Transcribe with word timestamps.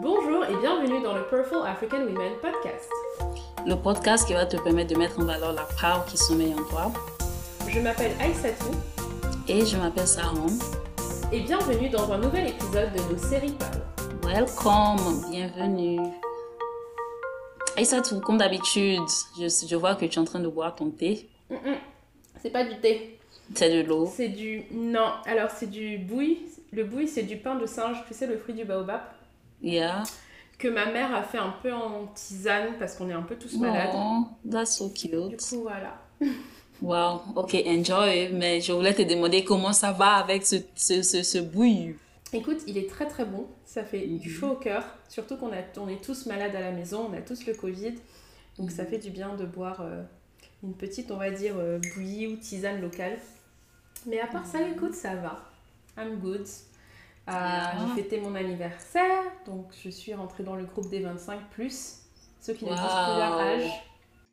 Bonjour 0.00 0.44
et 0.44 0.56
bienvenue 0.56 1.00
dans 1.02 1.14
le 1.14 1.22
Purple 1.24 1.56
African 1.66 1.98
Women 2.02 2.32
Podcast. 2.42 2.90
Le 3.66 3.74
podcast 3.76 4.26
qui 4.26 4.32
va 4.34 4.46
te 4.46 4.56
permettre 4.56 4.92
de 4.92 4.98
mettre 4.98 5.18
en 5.20 5.24
valeur 5.24 5.52
la 5.52 5.62
power 5.80 6.02
qui 6.08 6.16
sommeille 6.16 6.54
en 6.54 6.62
toi. 6.64 6.92
Je 7.68 7.80
m'appelle 7.80 8.12
Aïssatou 8.20 8.70
Et 9.48 9.64
je 9.64 9.76
m'appelle 9.76 10.06
Saron. 10.06 10.46
et 11.32 11.40
bienvenue 11.40 11.88
dans 11.90 12.10
un 12.12 12.18
nouvel 12.18 12.48
épisode 12.48 12.90
de 12.92 13.12
nos 13.12 13.18
séries 13.18 13.54
Power. 14.22 14.34
Welcome, 14.34 15.30
bienvenue. 15.30 16.00
Aïssatou, 17.76 18.20
comme 18.20 18.38
d'habitude, 18.38 19.00
je, 19.38 19.48
je 19.68 19.76
vois 19.76 19.94
que 19.94 20.04
tu 20.06 20.16
es 20.16 20.18
en 20.18 20.24
train 20.24 20.40
de 20.40 20.48
boire 20.48 20.74
ton 20.74 20.90
thé. 20.90 21.28
C'est 22.42 22.50
pas 22.50 22.64
du 22.64 22.78
thé, 22.80 23.18
C'est 23.54 23.70
de 23.70 23.86
l'eau. 23.88 24.10
c'est 24.14 24.28
du... 24.28 24.64
Non, 24.72 25.12
alors 25.26 25.50
c'est 25.50 25.70
du 25.70 25.98
bouille. 25.98 26.40
Le 26.72 26.82
bouille 26.84 27.06
c'est 27.08 27.22
du 27.22 27.36
pain 27.36 27.54
de 27.54 27.66
singe, 27.66 28.02
tu 28.08 28.14
sais 28.14 28.26
le 28.26 28.36
fruit 28.36 28.52
du 28.54 28.64
baobab, 28.64 29.00
Yeah. 29.64 30.02
que 30.58 30.68
ma 30.68 30.86
mère 30.92 31.14
a 31.14 31.22
fait 31.22 31.38
un 31.38 31.54
peu 31.62 31.72
en 31.72 32.06
tisane 32.14 32.74
parce 32.78 32.94
qu'on 32.96 33.08
est 33.10 33.14
un 33.14 33.22
peu 33.22 33.36
tous 33.36 33.56
malades. 33.58 33.90
Oh, 33.94 34.24
that's 34.50 34.76
so 34.76 34.88
Du 34.88 34.92
cute. 35.10 35.40
coup 35.48 35.62
voilà. 35.62 35.98
Wow, 36.82 37.22
ok, 37.36 37.54
enjoy. 37.66 38.30
Mais 38.32 38.60
je 38.60 38.72
voulais 38.72 38.92
te 38.94 39.02
demander 39.02 39.44
comment 39.44 39.72
ça 39.72 39.92
va 39.92 40.14
avec 40.16 40.44
ce, 40.44 40.56
ce, 40.74 41.02
ce, 41.02 41.22
ce. 41.22 41.38
Écoute, 42.32 42.58
il 42.66 42.76
est 42.76 42.90
très 42.90 43.06
très 43.06 43.24
bon, 43.24 43.46
ça 43.64 43.84
fait 43.84 44.06
du 44.06 44.28
chaud 44.28 44.50
au 44.50 44.56
cœur, 44.56 44.82
surtout 45.08 45.36
qu'on 45.36 45.52
a- 45.52 45.78
on 45.80 45.88
est 45.88 46.02
tous 46.04 46.26
malades 46.26 46.54
à 46.56 46.60
la 46.60 46.72
maison, 46.72 47.08
on 47.10 47.16
a 47.16 47.20
tous 47.20 47.46
le 47.46 47.54
Covid, 47.54 47.94
donc 48.58 48.72
ça 48.72 48.84
fait 48.84 48.98
du 48.98 49.10
bien 49.10 49.36
de 49.36 49.44
boire 49.46 49.80
euh, 49.82 50.02
une 50.64 50.74
petite, 50.74 51.12
on 51.12 51.16
va 51.16 51.30
dire, 51.30 51.54
euh, 51.56 51.78
bouillie 51.94 52.26
ou 52.26 52.36
tisane 52.36 52.80
locale. 52.80 53.18
Mais 54.06 54.18
à 54.20 54.26
part 54.26 54.44
ça, 54.46 54.58
écoute, 54.68 54.94
ça 54.94 55.14
va. 55.14 55.44
I'm 55.96 56.16
good. 56.18 56.44
Euh, 57.28 57.32
Yeah. 57.32 57.72
J'ai 57.96 58.02
fêté 58.02 58.20
mon 58.20 58.34
anniversaire, 58.34 59.22
donc 59.46 59.66
je 59.82 59.88
suis 59.88 60.12
rentrée 60.14 60.42
dans 60.42 60.56
le 60.56 60.64
groupe 60.64 60.90
des 60.90 61.00
25 61.00 61.40
plus, 61.50 62.00
ceux 62.40 62.52
qui 62.52 62.64
ne 62.66 62.70
disent 62.70 62.78
plus 62.80 63.18
leur 63.18 63.32
Wow. 63.32 63.40
âge. 63.40 63.70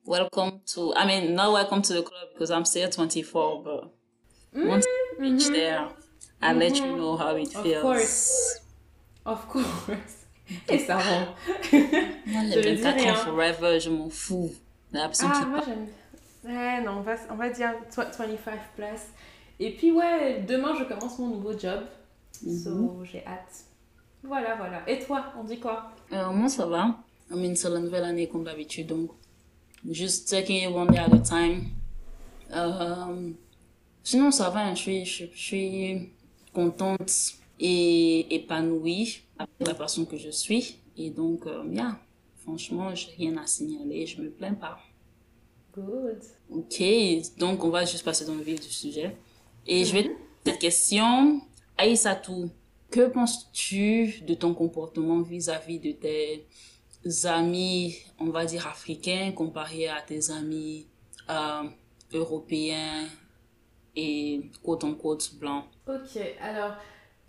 Welcome 0.06 0.60
to, 0.74 0.94
I 0.96 1.06
mean, 1.06 1.34
not 1.36 1.54
welcome 1.54 1.82
to 1.84 1.94
the 1.94 2.04
club 2.04 2.30
because 2.34 2.50
I'm 2.50 2.66
still 2.66 2.90
24, 2.90 3.64
but 3.64 3.92
once 4.54 4.86
I 4.86 5.22
reach 5.22 5.48
Mhm. 5.48 5.54
there, 5.54 5.88
I'll 6.42 6.58
let 6.58 6.76
you 6.76 6.96
know 6.98 7.16
how 7.16 7.36
it 7.38 7.56
Of 7.56 7.64
feels. 7.64 7.82
course. 7.82 8.62
Of 9.26 9.48
course. 9.48 10.26
Et 10.68 10.80
ça 10.80 10.98
rend. 10.98 11.28
Moi, 12.26 12.42
dis 12.44 12.62
24 12.62 12.96
rien. 13.00 13.14
ans 13.14 13.16
forever, 13.16 13.80
je 13.80 13.90
m'en 13.90 14.10
fous. 14.10 14.52
La 14.92 15.06
personne 15.08 15.30
Ah, 15.32 15.40
qui 15.40 15.46
moi 15.46 15.60
j'aime. 15.66 15.88
Ouais, 16.44 16.82
non, 16.82 16.98
on 16.98 17.02
va, 17.02 17.14
on 17.30 17.36
va 17.36 17.50
dire 17.50 17.72
tw- 17.90 18.12
25 18.18 18.60
plus. 18.76 18.86
Et 19.60 19.72
puis, 19.78 19.92
ouais, 19.94 20.42
demain 20.46 20.74
je 20.78 20.84
commence 20.84 21.18
mon 21.20 21.28
nouveau 21.28 21.58
job. 21.58 21.82
So, 22.42 23.04
j'ai 23.04 23.26
hâte. 23.26 23.66
Voilà, 24.24 24.56
voilà. 24.56 24.88
Et 24.90 25.00
toi, 25.00 25.26
on 25.40 25.44
dit 25.44 25.60
quoi? 25.60 25.92
Euh, 26.12 26.32
moi, 26.32 26.50
ça 26.50 26.66
va. 26.66 26.98
I 27.32 27.36
mean, 27.36 27.56
c'est 27.56 27.70
la 27.70 27.80
nouvelle 27.80 28.04
année 28.04 28.28
comme 28.28 28.44
d'habitude, 28.44 28.88
donc 28.88 29.12
juste 29.90 30.30
taking 30.30 30.70
it 30.70 30.76
one 30.76 30.88
day 30.88 30.98
at 30.98 31.14
a 31.14 31.20
time. 31.20 31.66
Euh, 32.54 33.32
sinon, 34.04 34.32
ça 34.32 34.50
va, 34.50 34.66
hein, 34.66 34.76
je 34.76 34.82
suis, 34.82 35.06
je, 35.06 35.26
je 35.34 35.40
suis 35.40 36.10
contente 36.54 37.12
et 37.60 38.36
épanouie 38.36 39.22
avec 39.38 39.52
la 39.60 39.74
personne 39.74 40.06
que 40.06 40.18
je 40.18 40.30
suis. 40.30 40.80
Et 40.98 41.10
donc, 41.10 41.46
euh, 41.48 41.64
yeah, 41.72 41.98
franchement, 42.44 42.94
j'ai 42.94 43.12
rien 43.18 43.38
à 43.38 43.48
signaler, 43.48 44.06
je 44.06 44.22
me 44.22 44.30
plains 44.30 44.56
pas. 44.56 44.80
Good. 45.74 46.20
Ok, 46.52 46.84
donc 47.38 47.64
on 47.64 47.70
va 47.70 47.86
juste 47.86 48.04
passer 48.04 48.26
dans 48.26 48.36
le 48.36 48.42
vif 48.42 48.60
du 48.60 48.70
sujet. 48.70 49.16
Et 49.66 49.86
je 49.86 49.94
vais 49.94 50.04
te 50.04 50.08
poser 50.10 50.20
cette 50.46 50.60
question. 50.60 51.42
Aïssatou, 51.82 52.52
que 52.92 53.08
penses-tu 53.08 54.22
de 54.28 54.36
ton 54.36 54.54
comportement 54.54 55.22
vis-à-vis 55.22 55.80
de 55.80 55.92
tes 55.94 56.46
amis, 57.26 57.98
on 58.20 58.30
va 58.30 58.46
dire 58.46 58.68
africains, 58.68 59.32
comparé 59.32 59.88
à 59.88 60.00
tes 60.00 60.30
amis 60.30 60.86
euh, 61.32 61.64
européens 62.14 63.08
et 63.96 64.42
quote-unquote 64.62 65.34
blancs? 65.40 65.66
Ok, 65.88 66.22
alors, 66.40 66.76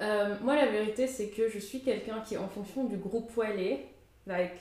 euh, 0.02 0.36
moi 0.42 0.54
la 0.54 0.66
vérité 0.66 1.06
c'est 1.06 1.30
que 1.30 1.48
je 1.48 1.58
suis 1.58 1.80
quelqu'un 1.80 2.20
qui, 2.20 2.36
en 2.36 2.48
fonction 2.48 2.84
du 2.84 2.98
groupe 2.98 3.34
où 3.34 3.42
elle 3.42 3.58
est, 3.58 3.86
like, 4.26 4.58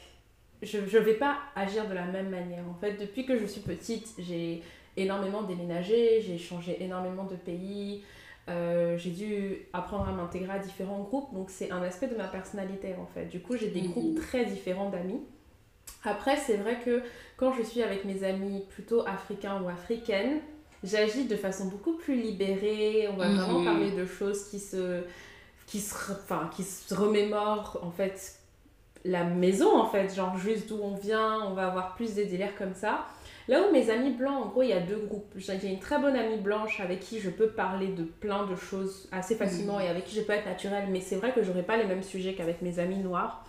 je 0.61 0.77
ne 0.77 1.03
vais 1.03 1.15
pas 1.15 1.37
agir 1.53 1.89
de 1.89 1.93
la 1.93 2.05
même 2.05 2.29
manière. 2.29 2.63
En 2.69 2.75
fait, 2.75 2.93
depuis 2.93 3.25
que 3.25 3.37
je 3.37 3.45
suis 3.45 3.61
petite, 3.61 4.07
j'ai 4.19 4.63
énormément 4.95 5.41
déménagé, 5.41 6.21
j'ai 6.21 6.37
changé 6.37 6.81
énormément 6.81 7.25
de 7.25 7.35
pays, 7.35 8.03
euh, 8.49 8.97
j'ai 8.97 9.11
dû 9.11 9.57
apprendre 9.73 10.09
à 10.09 10.11
m'intégrer 10.11 10.53
à 10.53 10.59
différents 10.59 11.01
groupes, 11.01 11.33
donc 11.33 11.49
c'est 11.49 11.71
un 11.71 11.81
aspect 11.83 12.07
de 12.07 12.15
ma 12.15 12.27
personnalité 12.27 12.95
en 12.99 13.05
fait. 13.05 13.25
Du 13.25 13.39
coup, 13.41 13.55
j'ai 13.55 13.69
des 13.69 13.81
groupes 13.81 14.19
très 14.19 14.45
différents 14.45 14.89
d'amis. 14.89 15.21
Après, 16.03 16.37
c'est 16.37 16.57
vrai 16.57 16.79
que 16.83 17.03
quand 17.37 17.53
je 17.53 17.61
suis 17.61 17.83
avec 17.83 18.05
mes 18.05 18.23
amis 18.23 18.63
plutôt 18.69 19.05
africains 19.05 19.61
ou 19.61 19.69
africaines, 19.69 20.39
j'agis 20.83 21.25
de 21.25 21.35
façon 21.35 21.67
beaucoup 21.67 21.93
plus 21.93 22.15
libérée. 22.15 23.07
On 23.11 23.17
va 23.17 23.29
vraiment 23.29 23.63
parler 23.63 23.91
de 23.91 24.05
choses 24.05 24.49
qui 24.49 24.59
se, 24.59 25.03
qui 25.67 25.79
se, 25.79 25.93
enfin, 26.11 26.49
qui 26.55 26.63
se 26.63 26.93
remémorent 26.93 27.79
en 27.83 27.91
fait 27.91 28.39
la 29.03 29.23
maison 29.23 29.79
en 29.79 29.87
fait, 29.87 30.13
genre 30.13 30.37
juste 30.37 30.69
d'où 30.69 30.79
on 30.81 30.95
vient. 30.95 31.41
On 31.45 31.53
va 31.53 31.67
avoir 31.67 31.95
plus 31.95 32.15
des 32.15 32.25
délires 32.25 32.55
comme 32.57 32.73
ça. 32.73 33.05
Là 33.51 33.67
où 33.67 33.73
mes 33.73 33.89
amis 33.89 34.11
blancs, 34.11 34.45
en 34.45 34.47
gros, 34.47 34.63
il 34.63 34.69
y 34.69 34.73
a 34.73 34.79
deux 34.79 34.95
groupes. 35.09 35.33
J'ai 35.35 35.67
une 35.67 35.79
très 35.79 35.99
bonne 35.99 36.15
amie 36.15 36.37
blanche 36.37 36.79
avec 36.79 37.01
qui 37.01 37.19
je 37.19 37.29
peux 37.29 37.49
parler 37.49 37.89
de 37.89 38.03
plein 38.03 38.45
de 38.45 38.55
choses 38.55 39.09
assez 39.11 39.35
facilement 39.35 39.77
et 39.77 39.89
avec 39.89 40.05
qui 40.05 40.15
je 40.15 40.21
peux 40.21 40.31
être 40.31 40.45
naturelle, 40.45 40.85
mais 40.89 41.01
c'est 41.01 41.17
vrai 41.17 41.33
que 41.33 41.43
j'aurais 41.43 41.63
pas 41.63 41.75
les 41.75 41.83
mêmes 41.83 42.01
sujets 42.01 42.33
qu'avec 42.33 42.61
mes 42.61 42.79
amis 42.79 42.99
noirs, 42.99 43.45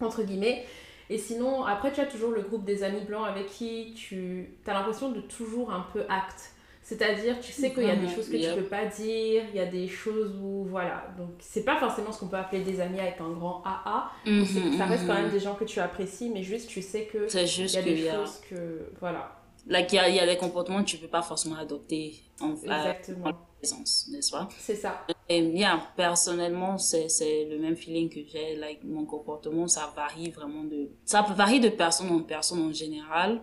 entre 0.00 0.22
guillemets. 0.22 0.64
Et 1.10 1.18
sinon, 1.18 1.66
après, 1.66 1.92
tu 1.92 2.00
as 2.00 2.06
toujours 2.06 2.30
le 2.30 2.40
groupe 2.40 2.64
des 2.64 2.82
amis 2.82 3.02
blancs 3.02 3.26
avec 3.28 3.48
qui 3.48 3.92
tu 3.94 4.56
as 4.66 4.72
l'impression 4.72 5.10
de 5.10 5.20
toujours 5.20 5.70
un 5.70 5.84
peu 5.92 6.04
acte. 6.08 6.54
C'est-à-dire, 6.88 7.40
tu 7.40 7.50
sais 7.50 7.72
qu'il 7.74 7.82
y 7.82 7.90
a 7.90 7.96
des 7.96 8.02
Mhm, 8.06 8.14
choses 8.14 8.28
que 8.28 8.36
yep. 8.36 8.54
tu 8.54 8.60
peux 8.62 8.68
pas 8.68 8.84
dire, 8.84 9.42
il 9.50 9.56
y 9.56 9.58
a 9.58 9.66
des 9.66 9.88
choses 9.88 10.36
où, 10.40 10.66
voilà. 10.66 11.12
Donc, 11.18 11.30
c'est 11.40 11.64
pas 11.64 11.76
forcément 11.80 12.12
ce 12.12 12.20
qu'on 12.20 12.28
peut 12.28 12.36
appeler 12.36 12.62
des 12.62 12.78
amis 12.80 13.00
avec 13.00 13.20
un 13.20 13.30
grand 13.30 13.60
AA. 13.64 14.08
C'est- 14.24 14.76
Ça 14.78 14.84
reste 14.86 15.04
quand 15.04 15.14
même 15.14 15.30
des 15.32 15.40
gens 15.40 15.56
que 15.56 15.64
tu 15.64 15.80
apprécies, 15.80 16.30
mais 16.30 16.44
juste, 16.44 16.68
tu 16.68 16.82
sais 16.82 17.06
que 17.06 17.26
C'est 17.26 17.42
il 17.44 17.72
y 17.72 17.76
a 17.76 17.82
des 17.82 18.02
y 18.02 18.08
a, 18.08 18.14
choses 18.14 18.40
que, 18.48 18.88
voilà. 19.00 19.32
like, 19.66 19.92
il 19.92 19.96
y 19.96 19.98
a, 19.98 20.08
il 20.08 20.14
y 20.14 20.20
a 20.20 20.26
des 20.26 20.36
comportements 20.36 20.80
que 20.84 20.88
tu 20.88 20.98
peux 20.98 21.08
pas 21.08 21.22
forcément 21.22 21.56
adopter 21.56 22.14
en, 22.40 22.50
à 22.50 22.52
Exactement. 22.92 23.30
en 23.30 23.32
présence, 23.58 24.06
n'est-ce 24.12 24.30
pas? 24.30 24.48
C'est 24.56 24.76
ça. 24.76 25.04
Et 25.28 25.42
bien, 25.42 25.82
personnellement, 25.96 26.78
c'est, 26.78 27.08
c'est 27.08 27.46
le 27.46 27.58
même 27.58 27.74
feeling 27.74 28.08
que 28.08 28.20
j'ai. 28.30 28.54
Like, 28.54 28.84
mon 28.84 29.04
comportement, 29.06 29.66
ça 29.66 29.92
varie 29.96 30.30
vraiment 30.30 30.62
de... 30.62 30.88
Ça 31.04 31.22
varie 31.22 31.58
de 31.58 31.68
personne 31.70 32.10
en 32.10 32.20
personne 32.20 32.60
en 32.60 32.72
général. 32.72 33.40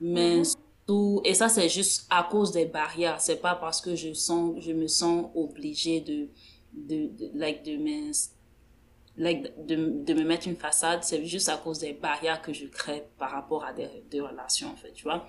Mais 0.00 0.36
Mhm. 0.38 0.44
Et 1.24 1.34
ça, 1.34 1.48
c'est 1.48 1.68
juste 1.68 2.06
à 2.10 2.22
cause 2.30 2.52
des 2.52 2.66
barrières. 2.66 3.20
C'est 3.20 3.40
pas 3.40 3.56
parce 3.56 3.80
que 3.80 3.96
je 3.96 4.12
sens, 4.12 4.54
je 4.60 4.72
me 4.72 4.86
sens 4.86 5.26
obligée 5.34 6.00
de, 6.00 6.28
de, 6.72 7.08
de 7.08 7.30
like, 7.34 7.64
de 7.64 7.76
me, 7.76 8.12
like, 9.16 9.66
de, 9.66 9.74
de 10.04 10.14
me 10.14 10.22
mettre 10.22 10.46
une 10.46 10.56
façade. 10.56 11.02
C'est 11.02 11.24
juste 11.24 11.48
à 11.48 11.56
cause 11.56 11.80
des 11.80 11.92
barrières 11.92 12.40
que 12.40 12.52
je 12.52 12.66
crée 12.66 13.02
par 13.18 13.32
rapport 13.32 13.64
à 13.64 13.72
des, 13.72 13.88
des 14.10 14.20
relations, 14.20 14.68
en 14.68 14.76
fait, 14.76 14.92
tu 14.92 15.02
vois. 15.02 15.26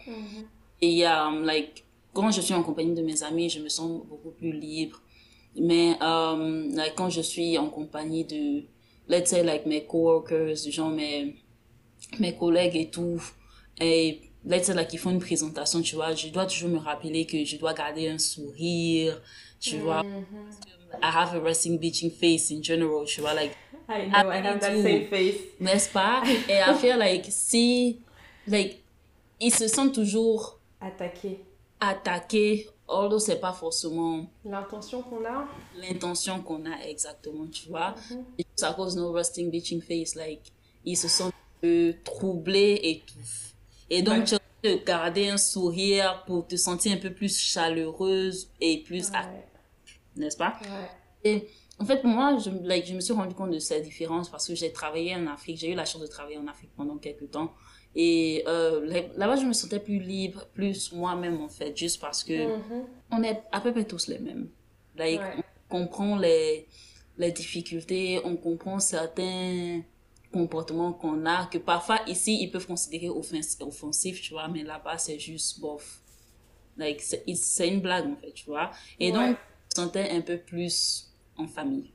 Et 0.80 0.90
il 0.90 0.98
y 0.98 1.06
a, 1.06 1.26
um, 1.28 1.44
like, 1.44 1.86
quand 2.14 2.30
je 2.30 2.42
suis 2.42 2.54
en 2.54 2.62
compagnie 2.62 2.94
de 2.94 3.02
mes 3.02 3.24
amis, 3.24 3.50
je 3.50 3.60
me 3.60 3.70
sens 3.70 4.06
beaucoup 4.06 4.32
plus 4.32 4.52
libre. 4.52 5.02
Mais, 5.60 5.98
um, 6.04 6.70
like, 6.76 6.94
quand 6.96 7.10
je 7.10 7.22
suis 7.22 7.58
en 7.58 7.70
compagnie 7.70 8.26
de, 8.26 8.64
let's 9.08 9.30
say, 9.32 9.44
like, 9.44 9.66
mes 9.66 9.86
coworkers, 9.86 10.56
genre 10.70 10.92
mes, 10.92 11.36
mes 12.20 12.36
collègues 12.36 12.76
et 12.76 12.92
tout, 12.92 13.20
et, 13.82 14.22
let's 14.48 14.66
say, 14.68 14.74
like, 14.74 14.92
ils 14.94 14.98
font 14.98 15.12
une 15.12 15.20
présentation, 15.20 15.82
tu 15.82 15.96
vois, 15.96 16.14
je 16.16 16.30
dois 16.30 16.46
toujours 16.46 16.70
me 16.70 16.78
rappeler 16.80 17.26
que 17.26 17.44
je 17.44 17.58
dois 17.58 17.74
garder 17.74 18.08
un 18.10 18.18
sourire, 18.18 19.22
tu 19.60 19.78
vois. 19.78 20.04
Mhm. 20.04 20.26
I 21.04 21.10
have 21.14 21.36
a 21.36 21.40
resting 21.40 21.78
bitching 21.80 22.12
face 22.12 22.50
in 22.52 22.62
general, 22.64 23.06
tu 23.06 23.22
vois, 23.22 23.34
like, 23.34 23.52
I 23.90 24.08
know, 24.10 24.32
I 24.32 24.38
have 24.38 24.60
that 24.60 24.82
same 24.82 25.06
face. 25.08 25.36
n'est-ce 25.60 25.90
pas? 25.90 26.24
Et 26.50 26.60
I 26.60 26.74
feel 26.76 26.98
like, 26.98 27.26
si, 27.30 28.00
like, 28.48 28.82
ils 29.40 29.54
se 29.54 29.68
sentent 29.68 29.94
toujours 29.94 30.60
Attaquer. 30.80 31.40
attaquer, 31.80 32.68
although 32.88 33.20
c'est 33.20 33.40
pas 33.40 33.52
forcément 33.54 34.26
L'intention 34.46 35.02
qu'on 35.02 35.24
a. 35.26 35.48
l'intention 35.78 36.42
qu'on 36.42 36.66
a 36.66 36.86
exactement, 36.88 37.46
tu 37.52 37.68
vois. 37.70 37.96
Juste 38.38 38.64
à 38.64 38.74
cause 38.74 38.96
nos 38.96 39.12
resting 39.12 39.50
bitching 39.52 39.82
face, 39.82 40.16
like, 40.16 40.42
ils 40.86 40.96
se 40.98 41.08
sentent 41.08 41.34
un 41.34 41.62
peu 41.62 41.94
troublés 42.04 42.80
et 42.84 43.04
tout. 43.06 43.20
Et 43.90 44.02
donc, 44.02 44.26
tu 44.26 44.36
de 44.64 44.76
garder 44.86 45.30
un 45.30 45.38
sourire 45.38 46.24
pour 46.26 46.48
te 46.48 46.56
sentir 46.56 46.94
un 46.94 46.98
peu 46.98 47.12
plus 47.14 47.38
chaleureuse 47.38 48.50
et 48.60 48.84
plus, 48.84 49.10
Ouais. 49.12 49.20
n'est-ce 50.16 50.38
pas? 50.38 50.58
Ouais. 50.62 50.90
Et 51.32 51.48
en 51.80 51.86
fait, 51.86 52.04
moi, 52.04 52.38
je, 52.44 52.50
like, 52.64 52.86
je 52.88 52.94
me 52.94 53.00
suis 53.00 53.14
rendu 53.14 53.36
compte 53.36 53.52
de 53.52 53.60
cette 53.60 53.84
différence 53.84 54.30
parce 54.30 54.48
que 54.48 54.56
j'ai 54.56 54.72
travaillé 54.72 55.16
en 55.16 55.28
Afrique. 55.28 55.58
J'ai 55.58 55.72
eu 55.72 55.76
la 55.76 55.86
chance 55.86 56.02
de 56.02 56.08
travailler 56.08 56.38
en 56.38 56.48
Afrique 56.48 56.72
pendant 56.76 56.98
quelques 56.98 57.30
temps. 57.32 57.54
Et 57.96 58.44
euh, 58.48 58.86
là- 58.86 59.08
là-bas, 59.16 59.36
je 59.38 59.46
me 59.46 59.54
sentais 59.54 59.80
plus 59.80 60.00
libre, 60.00 60.48
plus 60.54 60.92
moi-même, 60.92 61.42
en 61.42 61.50
fait, 61.50 61.76
juste 61.78 62.00
parce 62.02 62.24
que 62.24 62.48
Mhm. 62.58 62.86
on 63.12 63.24
est 63.24 63.42
à 63.52 63.62
peu 63.62 63.72
près 63.72 63.86
tous 63.86 64.08
les 64.08 64.20
mêmes. 64.20 64.50
Like, 64.96 65.20
Ouais. 65.22 65.44
On 65.70 65.86
comprend 65.86 66.16
les, 66.18 66.66
les 67.18 67.32
difficultés, 67.32 68.22
on 68.24 68.38
comprend 68.38 68.80
certains 68.80 69.82
comportements 70.32 70.94
qu'on 70.94 71.26
a, 71.26 71.46
que 71.48 71.58
parfois 71.58 72.00
ici, 72.08 72.38
ils 72.42 72.52
peuvent 72.52 72.68
considérer 72.68 73.10
offensifs, 73.10 74.22
tu 74.22 74.34
vois, 74.34 74.48
mais 74.48 74.64
là-bas, 74.64 74.98
c'est 74.98 75.20
juste 75.20 75.60
bof. 75.60 76.02
Like, 76.78 77.02
c'est 77.02 77.68
une 77.68 77.82
blague, 77.82 78.06
en 78.08 78.16
fait, 78.18 78.32
tu 78.34 78.46
vois. 78.46 78.72
Et 79.00 79.12
donc, 79.12 79.38
je 79.76 79.82
me 79.82 79.86
sentais 79.86 80.10
un 80.12 80.22
peu 80.22 80.38
plus 80.38 81.12
en 81.36 81.48
famille. 81.48 81.92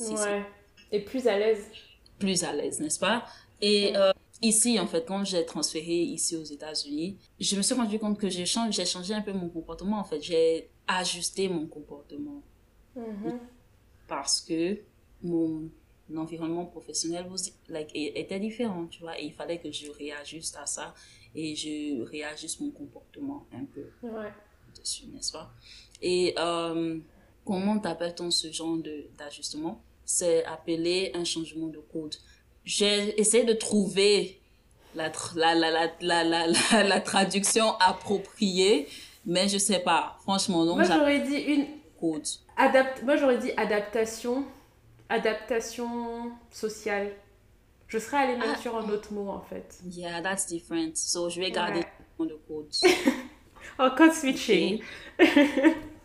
ouais. 0.00 0.46
Et 0.90 1.00
plus 1.00 1.26
à 1.26 1.38
l'aise. 1.38 1.66
Plus 2.18 2.42
à 2.44 2.52
l'aise, 2.52 2.80
n'est-ce 2.80 2.98
pas? 2.98 3.26
Et 3.60 3.94
euh, 3.96 4.12
ici, 4.40 4.78
en 4.80 4.86
fait, 4.86 5.04
quand 5.06 5.24
j'ai 5.24 5.44
transféré 5.44 6.02
ici 6.02 6.36
aux 6.36 6.44
États-Unis, 6.44 7.18
je 7.38 7.56
me 7.56 7.62
suis 7.62 7.74
rendu 7.74 7.98
compte 7.98 8.18
que 8.18 8.30
j'ai 8.30 8.46
changé, 8.46 8.84
changé 8.86 9.12
un 9.12 9.20
peu 9.20 9.32
mon 9.32 9.50
comportement, 9.50 9.98
en 9.98 10.04
fait. 10.04 10.22
J'ai 10.22 10.70
ajusté 10.86 11.48
mon 11.48 11.66
comportement. 11.66 12.42
Mm-hmm. 12.96 13.38
Parce 14.06 14.40
que 14.40 14.78
mon 15.22 15.68
environnement 16.16 16.64
professionnel 16.64 17.26
like, 17.68 17.90
était 17.94 18.40
différent, 18.40 18.86
tu 18.86 19.00
vois, 19.00 19.18
et 19.20 19.24
il 19.24 19.32
fallait 19.32 19.58
que 19.58 19.70
je 19.70 19.90
réajuste 19.90 20.56
à 20.60 20.66
ça 20.66 20.94
et 21.34 21.54
je 21.54 22.02
réajuste 22.02 22.60
mon 22.60 22.70
comportement 22.70 23.46
un 23.52 23.64
peu 23.64 23.84
dessus, 24.78 25.06
n'est-ce 25.06 25.32
pas? 25.32 25.50
Et 26.00 26.34
euh, 26.38 26.98
comment 27.44 27.78
t'appelle-t-on 27.78 28.30
ce 28.30 28.50
genre 28.50 28.78
d'ajustement? 29.16 29.82
C'est 30.04 30.44
appelé 30.44 31.10
un 31.14 31.24
changement 31.24 31.66
de 31.66 31.78
code. 31.78 32.14
J'ai 32.64 33.18
essayé 33.20 33.44
de 33.44 33.52
trouver 33.52 34.40
la, 34.94 35.12
la, 35.34 35.54
la, 35.54 35.70
la, 36.00 36.24
la, 36.24 36.82
la, 36.84 37.00
traduction 37.00 37.76
appropriée, 37.78 38.88
mais 39.26 39.48
je 39.48 39.58
sais 39.58 39.80
pas, 39.80 40.16
franchement. 40.22 40.64
Donc 40.64 40.76
Moi, 40.76 40.84
j'aurais 40.84 41.20
dit 41.20 41.36
une... 41.36 41.66
Code. 42.00 42.26
Adapt... 42.56 43.02
Moi, 43.02 43.16
j'aurais 43.16 43.38
dit 43.38 43.50
adaptation 43.56 44.44
adaptation 45.08 46.32
sociale. 46.50 47.12
Je 47.86 47.98
serais 47.98 48.18
allée 48.18 48.36
même 48.36 48.54
ah. 48.54 48.58
sur 48.58 48.76
un 48.76 48.88
autre 48.90 49.12
mot 49.12 49.28
en 49.28 49.40
fait. 49.40 49.80
Yeah, 49.86 50.20
that's 50.22 50.46
different. 50.46 50.96
So 50.96 51.28
je 51.28 51.40
vais 51.40 51.50
garder 51.50 51.84
le 52.18 52.36
code. 52.46 52.70
oh, 53.78 53.88
code 53.96 54.12
switching. 54.12 54.82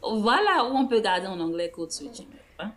voilà 0.02 0.70
où 0.70 0.78
on 0.78 0.88
peut 0.88 1.02
garder 1.02 1.28
en 1.28 1.40
anglais 1.40 1.72
code 1.72 1.92
switching. 1.92 2.28
Hein. 2.60 2.72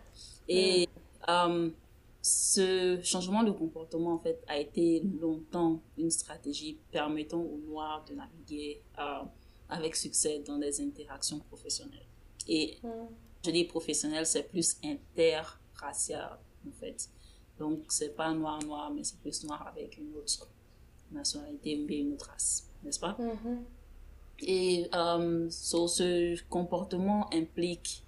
Et 0.49 0.89
um, 1.27 1.73
ce 2.21 2.99
changement 3.01 3.43
de 3.43 3.51
comportement 3.51 4.13
en 4.13 4.19
fait 4.19 4.43
a 4.47 4.57
été 4.57 5.01
longtemps 5.21 5.81
une 5.97 6.11
stratégie 6.11 6.77
permettant 6.91 7.39
aux 7.39 7.59
Noirs 7.65 8.03
de 8.09 8.15
naviguer 8.15 8.81
uh, 8.97 9.25
avec 9.69 9.95
succès 9.95 10.39
dans 10.45 10.57
des 10.57 10.81
interactions 10.81 11.39
professionnelles. 11.39 12.05
Et 12.49 12.77
je 13.45 13.51
dis 13.51 13.63
professionnel, 13.65 14.25
c'est 14.25 14.43
plus 14.43 14.77
inter 14.83 15.41
raciale, 15.77 16.37
en 16.67 16.71
fait. 16.71 17.09
Donc, 17.59 17.79
c'est 17.89 18.15
pas 18.15 18.31
noir-noir, 18.33 18.91
mais 18.93 19.03
c'est 19.03 19.19
plus 19.19 19.43
noir 19.43 19.65
avec 19.67 19.97
une 19.97 20.13
autre 20.15 20.47
nationalité 21.11 21.77
ou 21.77 21.87
une 21.89 22.13
autre 22.13 22.27
race, 22.27 22.67
n'est-ce 22.83 22.99
pas? 22.99 23.17
Mm-hmm. 23.19 23.57
Et 24.41 24.89
euh, 24.93 25.49
ce 25.49 26.41
comportement 26.43 27.27
implique 27.33 28.03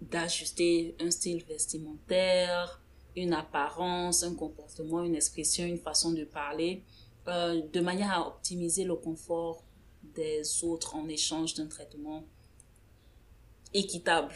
d'ajuster 0.00 0.94
un 1.00 1.10
style 1.10 1.44
vestimentaire, 1.44 2.80
une 3.16 3.32
apparence, 3.32 4.22
un 4.22 4.34
comportement, 4.34 5.02
une 5.02 5.16
expression, 5.16 5.64
une 5.64 5.78
façon 5.78 6.12
de 6.12 6.24
parler, 6.24 6.84
euh, 7.28 7.60
de 7.72 7.80
manière 7.80 8.12
à 8.12 8.26
optimiser 8.28 8.84
le 8.84 8.94
confort 8.94 9.64
des 10.14 10.42
autres 10.64 10.94
en 10.94 11.08
échange 11.08 11.54
d'un 11.54 11.66
traitement 11.66 12.24
équitable, 13.74 14.32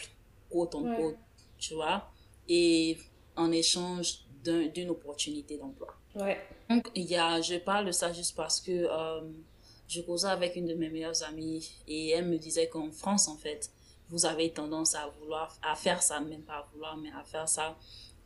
quote 0.50 0.74
en 0.74 0.96
quote, 0.96 1.16
tu 1.58 1.74
vois? 1.74 2.10
Et 2.49 2.99
en 3.37 3.50
échange 3.52 4.20
d'une 4.44 4.91
opportunité 4.91 5.56
d'emploi. 5.56 5.94
Ouais. 6.14 6.38
Donc, 6.69 6.88
il 6.94 7.05
y 7.05 7.17
a, 7.17 7.41
je 7.41 7.56
parle 7.56 7.87
de 7.87 7.93
ça 7.93 8.12
juste 8.12 8.37
parce 8.37 8.61
que 8.61 8.70
euh, 8.70 9.20
je 9.88 10.00
causais 10.02 10.29
avec 10.29 10.56
une 10.56 10.67
de 10.67 10.75
mes 10.75 10.88
meilleures 10.88 11.23
amies 11.25 11.70
et 11.88 12.11
elle 12.11 12.26
me 12.26 12.37
disait 12.37 12.69
qu'en 12.69 12.91
France, 12.91 13.29
en 13.29 13.37
fait, 13.37 13.70
vous 14.11 14.26
avez 14.26 14.50
tendance 14.50 14.94
à 14.94 15.08
vouloir, 15.20 15.56
à 15.62 15.75
faire 15.75 16.02
ça, 16.02 16.20
même 16.20 16.43
pas 16.43 16.58
à 16.58 16.69
vouloir, 16.73 16.96
mais 16.96 17.11
à 17.19 17.25
faire 17.25 17.49
ça, 17.49 17.76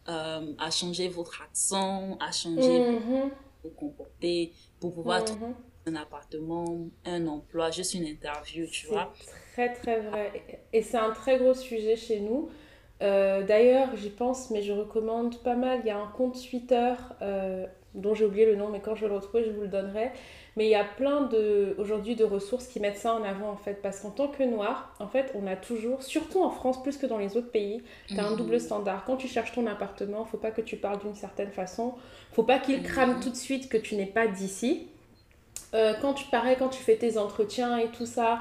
euh, 0.09 0.53
à 0.59 0.71
changer 0.71 1.09
votre 1.09 1.41
accent, 1.43 2.17
à 2.21 2.33
changer 2.33 2.81
mm-hmm. 2.81 3.31
vos 3.63 3.71
comporter 3.71 4.53
pour 4.81 4.95
pouvoir 4.95 5.25
trouver 5.25 5.47
mm-hmm. 5.47 5.91
un 5.91 5.95
appartement, 5.97 6.79
un 7.05 7.27
emploi, 7.27 7.71
juste 7.71 7.95
une 7.95 8.07
interview, 8.07 8.67
tu 8.67 8.87
vois. 8.89 9.13
Très, 9.53 9.73
très 9.73 10.01
vrai. 10.01 10.63
Et 10.73 10.83
c'est 10.83 10.99
un 10.99 11.13
très 11.13 11.39
gros 11.39 11.55
sujet 11.55 11.97
chez 11.97 12.21
nous. 12.21 12.51
Euh, 13.01 13.43
d'ailleurs, 13.45 13.89
j'y 13.97 14.11
pense, 14.11 14.51
mais 14.51 14.63
je 14.63 14.73
recommande 14.73 15.39
pas 15.43 15.55
mal. 15.55 15.81
Il 15.85 15.87
y 15.87 15.91
a 15.91 15.99
un 15.99 16.09
compte 16.09 16.41
Twitter 16.49 16.95
euh, 17.23 17.67
dont 17.95 18.15
j'ai 18.15 18.25
oublié 18.25 18.47
le 18.47 18.57
nom, 18.57 18.69
mais 18.69 18.81
quand 18.81 18.95
je 18.97 19.07
le 19.07 19.15
retrouve, 19.15 19.43
je 19.45 19.51
vous 19.51 19.63
le 19.63 19.69
donnerai. 19.69 20.11
Mais 20.57 20.67
il 20.67 20.71
y 20.71 20.75
a 20.75 20.85
plein 20.85 21.23
de, 21.23 21.77
aujourd'hui 21.79 22.17
de 22.17 22.25
ressources 22.25 22.67
qui 22.67 22.81
mettent 22.81 22.97
ça 22.97 23.15
en 23.15 23.23
avant 23.23 23.51
en 23.51 23.57
fait. 23.57 23.81
Parce 23.81 24.01
qu'en 24.01 24.11
tant 24.11 24.27
que 24.27 24.43
noir, 24.43 24.93
en 24.99 25.07
fait, 25.07 25.33
on 25.37 25.47
a 25.47 25.55
toujours, 25.55 26.03
surtout 26.03 26.43
en 26.43 26.51
France 26.51 26.83
plus 26.83 26.97
que 26.97 27.07
dans 27.07 27.19
les 27.19 27.37
autres 27.37 27.53
pays, 27.53 27.83
tu 28.09 28.19
as 28.19 28.27
un 28.27 28.35
double 28.35 28.59
standard. 28.59 29.05
Quand 29.05 29.17
tu 29.17 29.29
cherches 29.29 29.53
ton 29.53 29.67
appartement, 29.69 30.25
faut 30.25 30.39
pas 30.39 30.51
que 30.51 30.61
tu 30.61 30.77
parles 30.77 30.99
d'une 30.99 31.15
certaine 31.15 31.53
façon. 31.53 31.95
Faut 32.33 32.43
pas 32.43 32.59
qu'il 32.59 32.83
crame 32.83 33.21
tout 33.21 33.31
de 33.31 33.37
suite 33.37 33.69
que 33.69 33.77
tu 33.77 33.95
n'es 33.95 34.07
pas 34.07 34.27
d'ici. 34.27 34.89
Euh, 35.75 35.95
quand 36.01 36.15
tu 36.15 36.27
parais, 36.27 36.57
quand 36.57 36.71
tu 36.71 36.83
fais 36.83 36.97
tes 36.97 37.19
entretiens 37.19 37.79
et 37.79 37.89
tout 37.89 38.07
ça, 38.07 38.41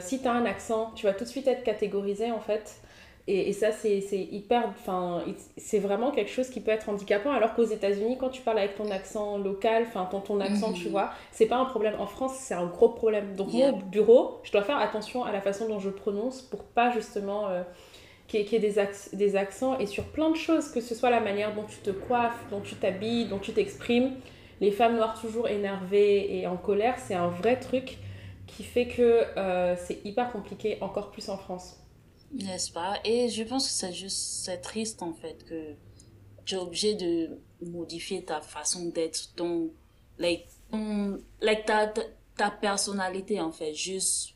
si 0.00 0.20
tu 0.20 0.28
as 0.28 0.32
un 0.32 0.44
accent, 0.44 0.92
tu 0.94 1.06
vas 1.06 1.14
tout 1.14 1.24
de 1.24 1.28
suite 1.30 1.48
être 1.48 1.62
catégorisé 1.62 2.30
en 2.32 2.40
fait. 2.40 2.82
Et, 3.26 3.52
ça, 3.52 3.70
c'est 3.70 4.00
hyper. 4.12 4.64
Enfin, 4.68 5.24
c'est 5.56 5.78
vraiment 5.78 6.10
quelque 6.10 6.30
chose 6.30 6.48
qui 6.48 6.60
peut 6.60 6.70
être 6.70 6.88
handicapant. 6.88 7.30
Alors 7.30 7.54
qu'aux 7.54 7.64
États-Unis, 7.64 8.16
quand 8.18 8.30
tu 8.30 8.42
parles 8.42 8.58
avec 8.58 8.74
ton 8.74 8.90
accent 8.90 9.38
local, 9.38 9.84
enfin, 9.86 10.08
ton, 10.10 10.20
ton 10.20 10.40
accent, 10.40 10.72
tu 10.72 10.86
mhm. 10.86 10.90
vois, 10.90 11.10
c'est 11.30 11.46
pas 11.46 11.56
un 11.56 11.66
problème. 11.66 11.94
En 11.98 12.06
France, 12.06 12.34
c'est 12.36 12.54
un 12.54 12.66
gros 12.66 12.88
problème. 12.88 13.36
Donc, 13.36 13.52
moi, 13.52 13.68
au 13.68 13.76
bureau, 13.76 14.40
je 14.42 14.52
dois 14.52 14.62
faire 14.62 14.78
attention 14.78 15.24
à 15.24 15.32
la 15.32 15.40
façon 15.40 15.68
dont 15.68 15.78
je 15.78 15.90
prononce 15.90 16.42
pour 16.42 16.64
pas 16.64 16.90
justement. 16.90 17.48
Euh, 17.48 17.62
qu'il 18.26 18.52
y 18.52 18.54
ait 18.54 18.60
des, 18.60 18.76
des 19.12 19.34
accents 19.34 19.76
et 19.78 19.86
sur 19.86 20.04
plein 20.04 20.30
de 20.30 20.36
choses, 20.36 20.70
que 20.70 20.80
ce 20.80 20.94
soit 20.94 21.10
la 21.10 21.18
manière 21.18 21.52
dont 21.52 21.64
tu 21.64 21.78
te 21.78 21.90
coiffes, 21.90 22.38
dont 22.52 22.60
tu 22.60 22.76
t'habilles, 22.76 23.26
dont 23.26 23.40
tu 23.40 23.52
t'exprimes. 23.52 24.12
Les 24.60 24.70
femmes 24.70 24.96
noires 24.96 25.18
toujours 25.20 25.48
énervées 25.48 26.38
et 26.38 26.46
en 26.46 26.56
colère, 26.56 26.94
c'est 26.98 27.14
un 27.14 27.26
vrai 27.26 27.58
truc 27.58 27.98
qui 28.46 28.62
fait 28.62 28.86
que 28.86 29.24
euh, 29.36 29.74
c'est 29.76 30.04
hyper 30.04 30.30
compliqué, 30.32 30.78
encore 30.80 31.10
plus 31.10 31.28
en 31.28 31.36
France. 31.36 31.79
N'est-ce 32.32 32.70
pas? 32.70 33.00
Et 33.04 33.28
je 33.28 33.42
pense 33.42 33.66
que 33.66 33.72
c'est 33.72 33.92
juste, 33.92 34.44
c'est 34.44 34.58
triste 34.58 35.02
en 35.02 35.12
fait 35.12 35.44
que 35.44 35.74
tu 36.44 36.54
es 36.54 36.58
obligé 36.58 36.94
de 36.94 37.38
modifier 37.62 38.24
ta 38.24 38.40
façon 38.40 38.86
d'être, 38.86 39.34
ton, 39.34 39.70
like, 40.18 40.48
like 41.40 41.64
ta, 41.66 41.92
ta, 42.36 42.50
personnalité 42.50 43.40
en 43.40 43.50
fait, 43.50 43.74
juste 43.74 44.34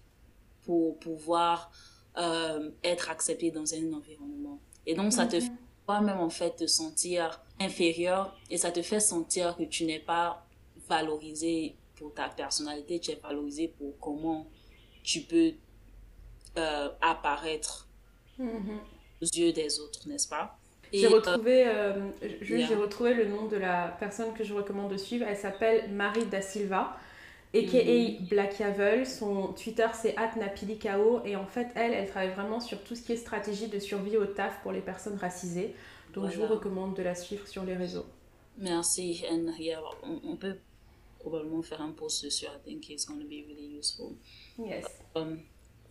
pour 0.63 0.99
pouvoir 0.99 1.71
euh, 2.17 2.71
être 2.83 3.11
accepté 3.11 3.51
dans 3.51 3.75
un 3.75 3.93
environnement. 3.93 4.59
Et 4.87 4.95
donc 4.95 5.13
ça 5.13 5.27
te 5.27 5.39
fait 5.39 5.53
toi-même 5.87 6.19
en 6.19 6.31
fait 6.31 6.57
te 6.57 6.67
sentir 6.67 7.43
inférieur 7.61 8.37
et 8.51 8.59
ça 8.59 8.73
te 8.73 8.83
fait 8.83 9.01
sentir 9.01 9.57
que 9.57 9.65
tu 9.65 9.85
n'es 9.85 10.01
pas 10.01 10.47
valorisé 10.89 11.77
pour 11.97 12.13
ta 12.13 12.29
personnalité, 12.29 12.99
tu 12.99 13.13
es 13.13 13.17
valorisé 13.17 13.69
pour 13.69 13.99
comment 14.01 14.47
tu 15.03 15.21
peux 15.23 15.53
euh, 16.57 16.91
apparaître 17.01 17.84
aux 18.39 19.27
yeux 19.35 19.53
des 19.53 19.81
autres, 19.81 20.09
n'est-ce 20.09 20.29
pas? 20.29 20.59
J'ai 20.93 21.09
retrouvé, 21.09 21.67
euh, 21.67 22.11
j'ai 22.41 22.75
retrouvé 22.75 23.15
le 23.15 23.27
nom 23.27 23.47
de 23.47 23.57
la 23.57 23.97
personne 23.99 24.33
que 24.33 24.45
je 24.45 24.55
recommande 24.55 24.93
de 24.93 24.97
suivre. 24.97 25.27
Elle 25.29 25.37
s'appelle 25.37 25.91
Marie 25.91 26.27
da 26.27 26.41
Silva, 26.41 26.97
a.k.a. 27.53 27.63
Mm-hmm. 27.63 28.29
Black 28.29 28.61
Yavel. 28.61 29.07
Son 29.07 29.49
Twitter, 29.55 29.87
c'est 29.93 30.15
@napilikao. 30.37 31.23
Et 31.25 31.35
en 31.35 31.47
fait, 31.47 31.69
elle, 31.75 31.93
elle 31.93 32.09
travaille 32.09 32.31
vraiment 32.31 32.61
sur 32.61 32.83
tout 32.85 32.95
ce 32.95 33.03
qui 33.03 33.13
est 33.13 33.17
stratégie 33.17 33.67
de 33.67 33.79
survie 33.81 34.17
au 34.17 34.27
taf 34.27 34.61
pour 34.63 34.71
les 34.71 34.81
personnes 34.81 35.17
racisées. 35.17 35.75
Donc, 36.13 36.31
je 36.31 36.39
vous 36.39 36.47
recommande 36.47 36.95
de 36.95 37.03
la 37.03 37.17
suivre 37.17 37.47
sur 37.49 37.65
les 37.65 37.75
réseaux. 37.75 38.07
Merci. 38.59 39.25
And 39.33 39.51
yeah, 39.59 39.81
on, 40.05 40.37
peut 40.37 40.59
probablement 41.19 41.63
faire 41.63 41.83
un 41.83 41.91
post 41.91 42.25
dessus. 42.25 42.47
I 42.47 42.65
think 42.65 42.89
it's 42.89 43.05
going 43.05 43.19
to 43.19 43.27
be 43.27 43.45
really 43.49 43.77
useful. 43.77 44.13
Yes. 44.59 44.85
Um, 45.17 45.39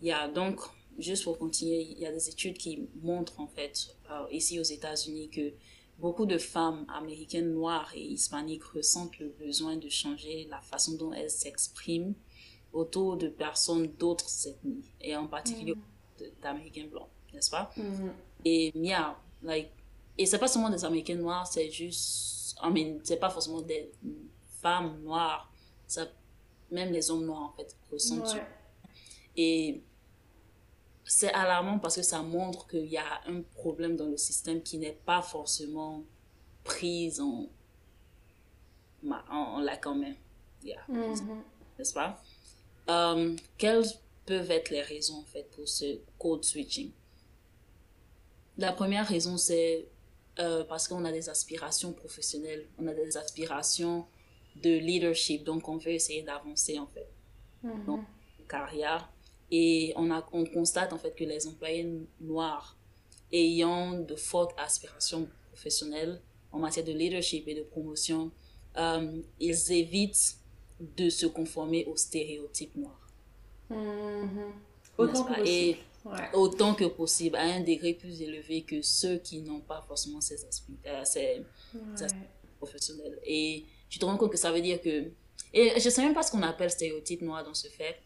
Yeah, 0.04 0.28
donc, 0.28 0.60
juste 0.98 1.24
pour 1.24 1.38
continuer, 1.38 1.82
il 1.82 1.98
y 1.98 2.06
a 2.06 2.12
des 2.12 2.28
études 2.28 2.56
qui 2.56 2.88
montrent 3.02 3.40
en 3.40 3.46
fait, 3.46 3.96
euh, 4.10 4.26
ici 4.30 4.58
aux 4.60 4.64
États-Unis, 4.64 5.28
que 5.30 5.52
beaucoup 5.98 6.26
de 6.26 6.38
femmes 6.38 6.86
américaines 6.88 7.52
noires 7.52 7.92
et 7.94 8.02
hispaniques 8.02 8.64
ressentent 8.64 9.18
le 9.18 9.28
besoin 9.28 9.76
de 9.76 9.88
changer 9.88 10.46
la 10.50 10.60
façon 10.60 10.96
dont 10.96 11.12
elles 11.12 11.30
s'expriment 11.30 12.14
autour 12.72 13.16
de 13.16 13.28
personnes 13.28 13.86
d'autres 13.98 14.48
ethnies, 14.48 14.84
et 15.00 15.16
en 15.16 15.28
particulier 15.28 15.74
mm. 15.74 16.24
d'Américains 16.42 16.86
blancs, 16.90 17.08
n'est-ce 17.32 17.50
pas? 17.50 17.70
Mm. 17.76 18.08
Et 18.44 18.72
yeah, 18.74 19.16
like, 19.42 19.70
et 20.18 20.26
c'est 20.26 20.38
pas 20.38 20.48
seulement 20.48 20.70
des 20.70 20.84
Américains 20.84 21.16
noirs, 21.16 21.46
c'est 21.46 21.70
juste, 21.70 22.56
I 22.62 22.70
mean, 22.70 22.98
c'est 23.02 23.18
pas 23.18 23.30
forcément 23.30 23.62
des 23.62 23.90
femmes 24.60 25.00
noires, 25.02 25.52
ça, 25.86 26.06
même 26.70 26.92
les 26.92 27.10
hommes 27.10 27.24
noirs 27.24 27.42
en 27.42 27.52
fait 27.56 27.76
ressentent 27.90 28.36
et 29.36 29.82
c'est 31.04 31.32
alarmant 31.32 31.78
parce 31.78 31.96
que 31.96 32.02
ça 32.02 32.22
montre 32.22 32.66
qu'il 32.66 32.86
y 32.86 32.96
a 32.96 33.20
un 33.26 33.42
problème 33.54 33.96
dans 33.96 34.06
le 34.06 34.16
système 34.16 34.62
qui 34.62 34.78
n'est 34.78 34.98
pas 35.04 35.22
forcément 35.22 36.02
pris 36.64 37.12
en 37.20 37.46
on, 39.30 39.60
l'a 39.60 39.76
quand 39.76 39.94
même. 39.94 40.16
Yeah. 40.62 40.82
Mhm. 40.88 41.42
N'est-ce 41.78 41.92
pas? 41.92 42.22
Euh, 42.88 43.36
quelles 43.58 43.84
peuvent 44.24 44.50
être 44.50 44.70
les 44.70 44.80
raisons, 44.80 45.18
en 45.18 45.24
fait, 45.24 45.50
pour 45.50 45.68
ce 45.68 45.98
code 46.18 46.42
switching? 46.42 46.90
La 48.56 48.72
première 48.72 49.06
raison, 49.06 49.36
c'est 49.36 49.88
euh, 50.38 50.64
parce 50.64 50.88
qu'on 50.88 51.04
a 51.04 51.12
des 51.12 51.28
aspirations 51.28 51.92
professionnelles, 51.92 52.66
on 52.78 52.86
a 52.86 52.94
des 52.94 53.16
aspirations 53.16 54.06
de 54.56 54.70
leadership, 54.70 55.44
donc 55.44 55.68
on 55.68 55.76
veut 55.76 55.92
essayer 55.92 56.22
d'avancer, 56.22 56.78
en 56.78 56.86
fait, 56.86 57.08
Mhm. 57.62 57.84
Donc, 57.86 58.04
carrière. 58.48 59.10
Et 59.50 59.92
on, 59.96 60.10
a, 60.10 60.26
on 60.32 60.44
constate, 60.44 60.92
en 60.92 60.98
fait, 60.98 61.14
que 61.14 61.24
les 61.24 61.46
employés 61.46 61.86
noirs 62.20 62.76
ayant 63.32 63.94
de 63.98 64.16
fortes 64.16 64.54
aspirations 64.58 65.28
professionnelles 65.48 66.20
en 66.52 66.58
matière 66.58 66.84
de 66.84 66.92
leadership 66.92 67.46
et 67.48 67.54
de 67.54 67.62
promotion, 67.62 68.30
euh, 68.76 69.20
ils 69.40 69.72
évitent 69.72 70.36
de 70.80 71.08
se 71.08 71.26
conformer 71.26 71.84
aux 71.86 71.96
stéréotypes 71.96 72.76
noirs. 72.76 73.08
Mhm. 73.70 74.52
Autant 74.98 75.24
que 75.24 75.34
possible. 75.34 75.78
Ouais. 76.04 76.28
autant 76.34 76.74
que 76.74 76.84
possible, 76.84 77.34
à 77.36 77.42
un 77.44 77.60
degré 77.60 77.94
plus 77.94 78.20
élevé 78.20 78.60
que 78.62 78.82
ceux 78.82 79.16
qui 79.18 79.40
n'ont 79.40 79.60
pas 79.62 79.82
forcément 79.88 80.20
ces 80.20 80.44
euh, 80.86 81.02
ces 81.04 81.42
Ouais. 81.74 82.06
professionnels. 82.58 83.18
Et 83.24 83.64
tu 83.88 83.98
te 83.98 84.04
rends 84.04 84.16
compte 84.18 84.30
que 84.30 84.36
ça 84.36 84.52
veut 84.52 84.60
dire 84.60 84.80
que... 84.82 85.10
Et 85.54 85.80
je 85.80 85.88
sais 85.88 86.02
même 86.02 86.12
pas 86.14 86.22
ce 86.22 86.30
qu'on 86.30 86.42
appelle 86.42 86.70
stéréotype 86.70 87.22
noir 87.22 87.42
dans 87.42 87.54
ce 87.54 87.68
fait. 87.68 87.96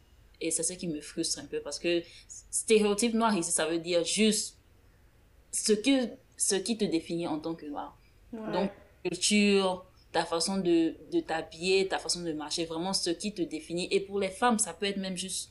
Et 0.40 0.50
c'est 0.50 0.62
ça 0.62 0.76
qui 0.76 0.87
me 0.88 1.00
frustre 1.00 1.38
un 1.40 1.47
peu 1.47 1.61
parce 1.61 1.78
que 1.78 2.02
stéréotype 2.50 3.14
noir 3.14 3.37
ici, 3.37 3.50
ça 3.50 3.66
veut 3.66 3.78
dire 3.80 4.04
juste 4.04 4.57
ce, 5.52 5.73
que, 5.73 6.11
ce 6.37 6.54
qui 6.54 6.76
te 6.78 6.85
définit 6.85 7.26
en 7.26 7.38
tant 7.40 7.54
que 7.54 7.66
noir. 7.66 7.99
Ouais. 8.33 8.52
Donc, 8.52 8.71
culture, 9.04 9.85
ta 10.12 10.25
façon 10.25 10.59
de, 10.59 10.95
de 11.12 11.21
t'habiller, 11.21 11.88
ta 11.88 11.99
façon 11.99 12.21
de 12.23 12.33
marcher, 12.33 12.64
vraiment 12.66 12.92
ce 12.92 13.11
qui 13.11 13.33
te 13.35 13.42
définit. 13.42 13.88
Et 13.90 14.00
pour 14.00 14.21
les 14.21 14.30
femmes, 14.30 14.59
ça 14.59 14.73
peut 14.75 14.87
être 14.87 14.97
même 14.99 15.16
juste 15.16 15.50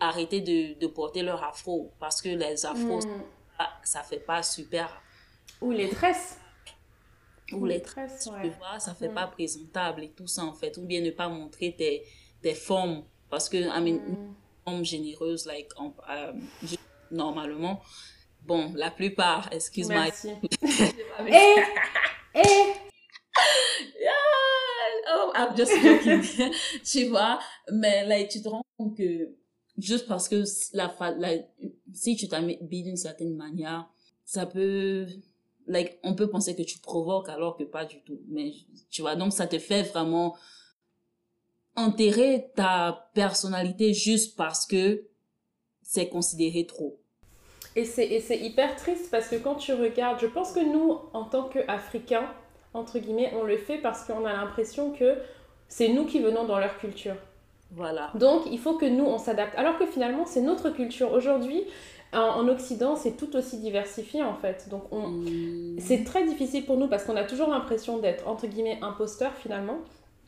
arrêter 0.00 0.40
de, 0.40 0.78
de 0.78 0.86
porter 0.86 1.22
leur 1.22 1.42
afro 1.44 1.92
parce 2.00 2.20
que 2.22 2.28
les 2.30 2.66
afros, 2.66 3.00
Mhm. 3.06 3.22
ça, 3.58 3.68
ça 3.84 4.02
fait 4.02 4.18
pas 4.20 4.42
super. 4.42 5.02
Ou 5.60 5.70
les 5.70 5.88
tresses. 5.90 6.38
Ou 7.52 7.66
les 7.66 7.80
tresses, 7.82 8.24
tu 8.24 8.30
ouais. 8.30 8.48
vois, 8.58 8.80
ça 8.80 8.94
fait 8.94 9.08
Mm. 9.08 9.14
pas 9.14 9.26
présentable 9.26 10.02
et 10.04 10.10
tout 10.10 10.26
ça 10.26 10.44
en 10.44 10.54
fait. 10.54 10.76
Ou 10.78 10.82
bien 10.82 11.00
ne 11.02 11.10
pas 11.10 11.28
montrer 11.28 11.74
tes, 11.76 12.02
tes 12.42 12.54
formes 12.54 13.04
parce 13.34 13.48
que, 13.48 13.56
I 13.56 13.80
mean, 13.82 13.98
Mhm. 14.06 14.34
forme 14.64 14.84
généreuse, 14.84 15.44
like, 15.44 15.68
euh, 16.08 16.32
normalement, 17.10 17.80
bon, 18.42 18.72
la 18.76 18.92
plupart, 18.92 19.48
excuse-moi. 19.52 20.04
Merci. 20.04 20.28
Et, 20.28 20.42
et, 22.36 22.42
Oh, 25.16 25.32
I'm 25.34 25.56
just 25.56 25.72
joking. 25.82 26.22
tu 26.84 27.08
vois, 27.08 27.40
mais 27.72 28.06
là, 28.06 28.22
tu 28.24 28.40
te 28.40 28.48
rends 28.48 28.64
compte 28.78 28.96
que 28.96 29.34
juste 29.76 30.06
parce 30.06 30.28
que 30.28 30.44
la, 30.72 30.94
la 31.18 31.30
si 31.92 32.14
tu 32.16 32.28
t'habilles 32.28 32.84
d'une 32.84 32.96
certaine 32.96 33.34
manière, 33.34 33.88
ça 34.24 34.46
peut, 34.46 35.06
like, 35.66 35.98
on 36.04 36.14
peut 36.14 36.28
penser 36.30 36.54
que 36.54 36.62
tu 36.62 36.78
provoques 36.78 37.28
alors 37.28 37.56
que 37.56 37.64
pas 37.64 37.84
du 37.84 38.00
tout. 38.04 38.20
Mais 38.28 38.52
tu 38.90 39.02
vois, 39.02 39.16
donc 39.16 39.32
ça 39.32 39.46
te 39.48 39.58
fait 39.58 39.82
vraiment 39.82 40.36
enterrer 41.76 42.50
ta 42.54 43.10
personnalité 43.14 43.92
juste 43.94 44.36
parce 44.36 44.66
que 44.66 45.04
c'est 45.82 46.08
considéré 46.08 46.66
trop. 46.66 46.98
Et 47.76 47.84
c'est, 47.84 48.38
hyper 48.38 48.76
triste 48.76 49.10
parce 49.10 49.28
que 49.28 49.36
quand 49.36 49.56
tu 49.56 49.72
regardes, 49.72 50.20
je 50.20 50.26
pense 50.26 50.52
que 50.52 50.60
nous, 50.60 50.98
en 51.12 51.24
tant 51.24 51.44
qu'Africains, 51.44 52.28
entre 52.72 52.98
guillemets, 52.98 53.32
on 53.34 53.42
le 53.42 53.56
fait 53.56 53.78
parce 53.78 54.04
qu'on 54.04 54.24
a 54.24 54.32
l'impression 54.32 54.92
que 54.92 55.16
c'est 55.68 55.88
nous 55.88 56.04
qui 56.06 56.20
venons 56.20 56.44
dans 56.44 56.58
leur 56.58 56.78
culture. 56.78 57.16
Voilà. 57.72 58.12
Donc, 58.14 58.42
il 58.50 58.60
faut 58.60 58.74
que 58.74 58.86
nous, 58.86 59.04
on 59.04 59.18
s'adapte. 59.18 59.56
Alors 59.58 59.76
que 59.78 59.86
finalement, 59.86 60.24
c'est 60.24 60.40
notre 60.40 60.70
culture. 60.70 61.12
Aujourd'hui, 61.12 61.64
en, 62.12 62.18
en 62.18 62.48
Occident, 62.48 62.94
c'est 62.94 63.16
tout 63.16 63.34
aussi 63.34 63.58
diversifié, 63.58 64.22
en 64.22 64.34
fait. 64.36 64.68
Donc, 64.70 64.84
on, 64.92 65.08
Mm. 65.74 65.80
c'est 65.80 66.04
très 66.04 66.24
difficile 66.24 66.64
pour 66.64 66.76
nous 66.76 66.88
parce 66.88 67.04
qu'on 67.04 67.16
a 67.16 67.24
toujours 67.24 67.48
l'impression 67.48 67.98
d'être, 67.98 68.28
entre 68.28 68.46
guillemets, 68.46 68.78
imposteur, 68.82 69.32
finalement. 69.34 69.78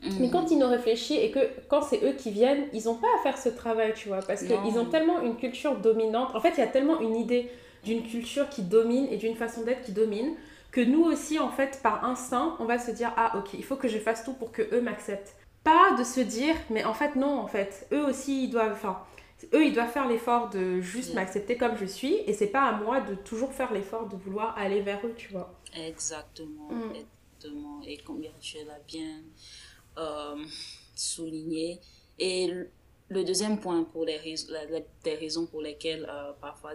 Mais 0.01 0.27
Mm. 0.27 0.31
quand 0.31 0.51
ils 0.51 0.57
nous 0.59 0.67
réfléchissent 0.67 1.19
et 1.19 1.31
que 1.31 1.39
quand 1.69 1.81
c'est 1.81 2.03
eux 2.03 2.13
qui 2.13 2.31
viennent, 2.31 2.65
ils 2.73 2.85
n'ont 2.85 2.95
pas 2.95 3.07
à 3.19 3.23
faire 3.23 3.37
ce 3.37 3.49
travail, 3.49 3.93
tu 3.95 4.07
vois, 4.09 4.19
parce 4.19 4.43
qu'ils 4.43 4.79
ont 4.79 4.85
tellement 4.85 5.21
une 5.21 5.35
culture 5.37 5.75
dominante. 5.77 6.35
En 6.35 6.39
fait, 6.39 6.51
il 6.51 6.59
y 6.59 6.63
a 6.63 6.67
tellement 6.67 6.99
une 7.01 7.15
idée 7.15 7.49
d'une 7.83 8.03
culture 8.03 8.47
qui 8.49 8.61
domine 8.61 9.07
et 9.11 9.17
d'une 9.17 9.35
façon 9.35 9.63
d'être 9.63 9.81
qui 9.83 9.91
domine 9.93 10.35
que 10.71 10.81
nous 10.81 11.03
aussi, 11.03 11.39
en 11.39 11.49
fait, 11.49 11.79
par 11.81 12.03
instinct, 12.05 12.55
on 12.59 12.65
va 12.65 12.77
se 12.77 12.91
dire 12.91 13.11
ah 13.17 13.37
ok, 13.39 13.53
il 13.55 13.63
faut 13.63 13.75
que 13.75 13.87
je 13.87 13.97
fasse 13.97 14.23
tout 14.23 14.33
pour 14.33 14.51
que 14.51 14.61
eux 14.73 14.81
m'acceptent. 14.81 15.35
Pas 15.63 15.95
de 15.97 16.03
se 16.03 16.19
dire 16.19 16.55
mais 16.69 16.83
en 16.85 16.93
fait 16.93 17.15
non, 17.15 17.39
en 17.39 17.47
fait, 17.47 17.87
eux 17.91 18.05
aussi 18.05 18.43
ils 18.45 18.49
doivent, 18.49 18.73
enfin, 18.73 18.99
eux 19.53 19.65
ils 19.65 19.73
doivent 19.73 19.91
faire 19.91 20.07
l'effort 20.07 20.49
de 20.49 20.79
juste 20.81 21.13
Mm. 21.13 21.15
m'accepter 21.15 21.57
comme 21.57 21.75
je 21.77 21.85
suis 21.85 22.15
et 22.27 22.33
c'est 22.33 22.47
pas 22.47 22.63
à 22.63 22.71
moi 22.73 23.01
de 23.01 23.15
toujours 23.15 23.51
faire 23.51 23.73
l'effort 23.73 24.07
de 24.07 24.15
vouloir 24.15 24.55
aller 24.57 24.81
vers 24.81 24.99
eux, 25.05 25.13
tu 25.17 25.31
vois. 25.31 25.53
Exactement, 25.75 26.69
Mm. 26.69 26.91
exactement. 26.95 27.81
Et 27.85 27.97
combien 28.05 28.31
tu 28.41 28.57
l'as 28.65 28.79
bien 28.87 29.21
euh, 29.97 30.35
souligné. 30.95 31.79
Et 32.19 32.47
le- 32.47 33.23
deuxième 33.23 33.59
point 33.59 33.83
pour 33.83 34.05
les 34.05 34.17
raisons, 34.17 35.45
pour 35.47 35.61
lesquelles 35.61 36.05
euh, 36.09 36.33
parfois 36.41 36.73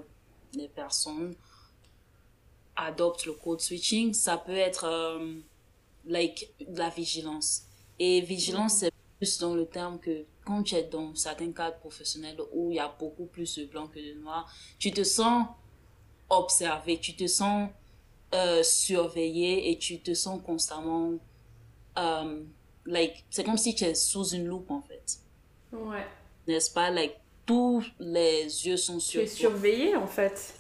les 0.55 0.69
personnes 0.69 1.35
adoptent 2.77 3.27
le 3.27 3.35
code 3.35 3.61
switching, 3.61 4.13
ça 4.15 4.39
peut 4.39 4.57
être 4.57 4.85
euh, 4.85 5.41
like, 6.07 6.53
la 6.69 6.89
vigilance. 6.89 7.65
Et 7.99 8.21
vigilance, 8.21 8.75
c'est 8.79 8.93
plus 9.19 9.39
dans 9.39 9.55
le 9.55 9.67
terme 9.67 9.99
que 10.01 10.25
quand 10.45 10.63
tu 10.63 10.75
es 10.75 10.85
dans 10.85 11.15
certains 11.15 11.53
cadres 11.53 11.79
professionnels 11.79 12.41
où 12.53 12.71
il 12.71 12.77
y 12.77 12.81
a 12.81 12.89
beaucoup 12.99 13.27
plus 13.27 13.57
de 13.59 13.67
blancs 13.67 13.93
que 13.93 14.01
de 14.01 14.19
noirs, 14.21 14.53
tu 14.79 14.91
te 14.91 15.05
sens 15.05 15.47
observé, 16.29 16.99
tu 16.99 17.15
te 17.15 17.27
sens 17.27 17.69
euh, 18.35 18.63
surveillé 18.63 19.71
et 19.71 19.79
tu 19.79 20.01
te 20.01 20.15
sens 20.15 20.41
constamment 20.43 21.13
euh, 21.99 22.43
like 22.87 23.25
c'est 23.31 23.45
comme 23.45 23.59
si 23.59 23.75
tu 23.75 23.85
es 23.85 23.95
sous 23.95 24.25
une 24.31 24.47
loupe 24.47 24.71
en 24.71 24.83
fait 24.83 25.19
Ouais. 25.73 26.07
n'est-ce 26.47 26.71
pas? 26.71 26.91
Like 26.91 27.17
tous 27.47 27.85
les 27.99 28.45
yeux 28.67 28.77
sont 28.77 28.99
Tu 28.99 29.07
sur 29.07 29.21
es 29.23 29.27
surveillé 29.27 29.97
en 29.97 30.07
fait. 30.07 30.55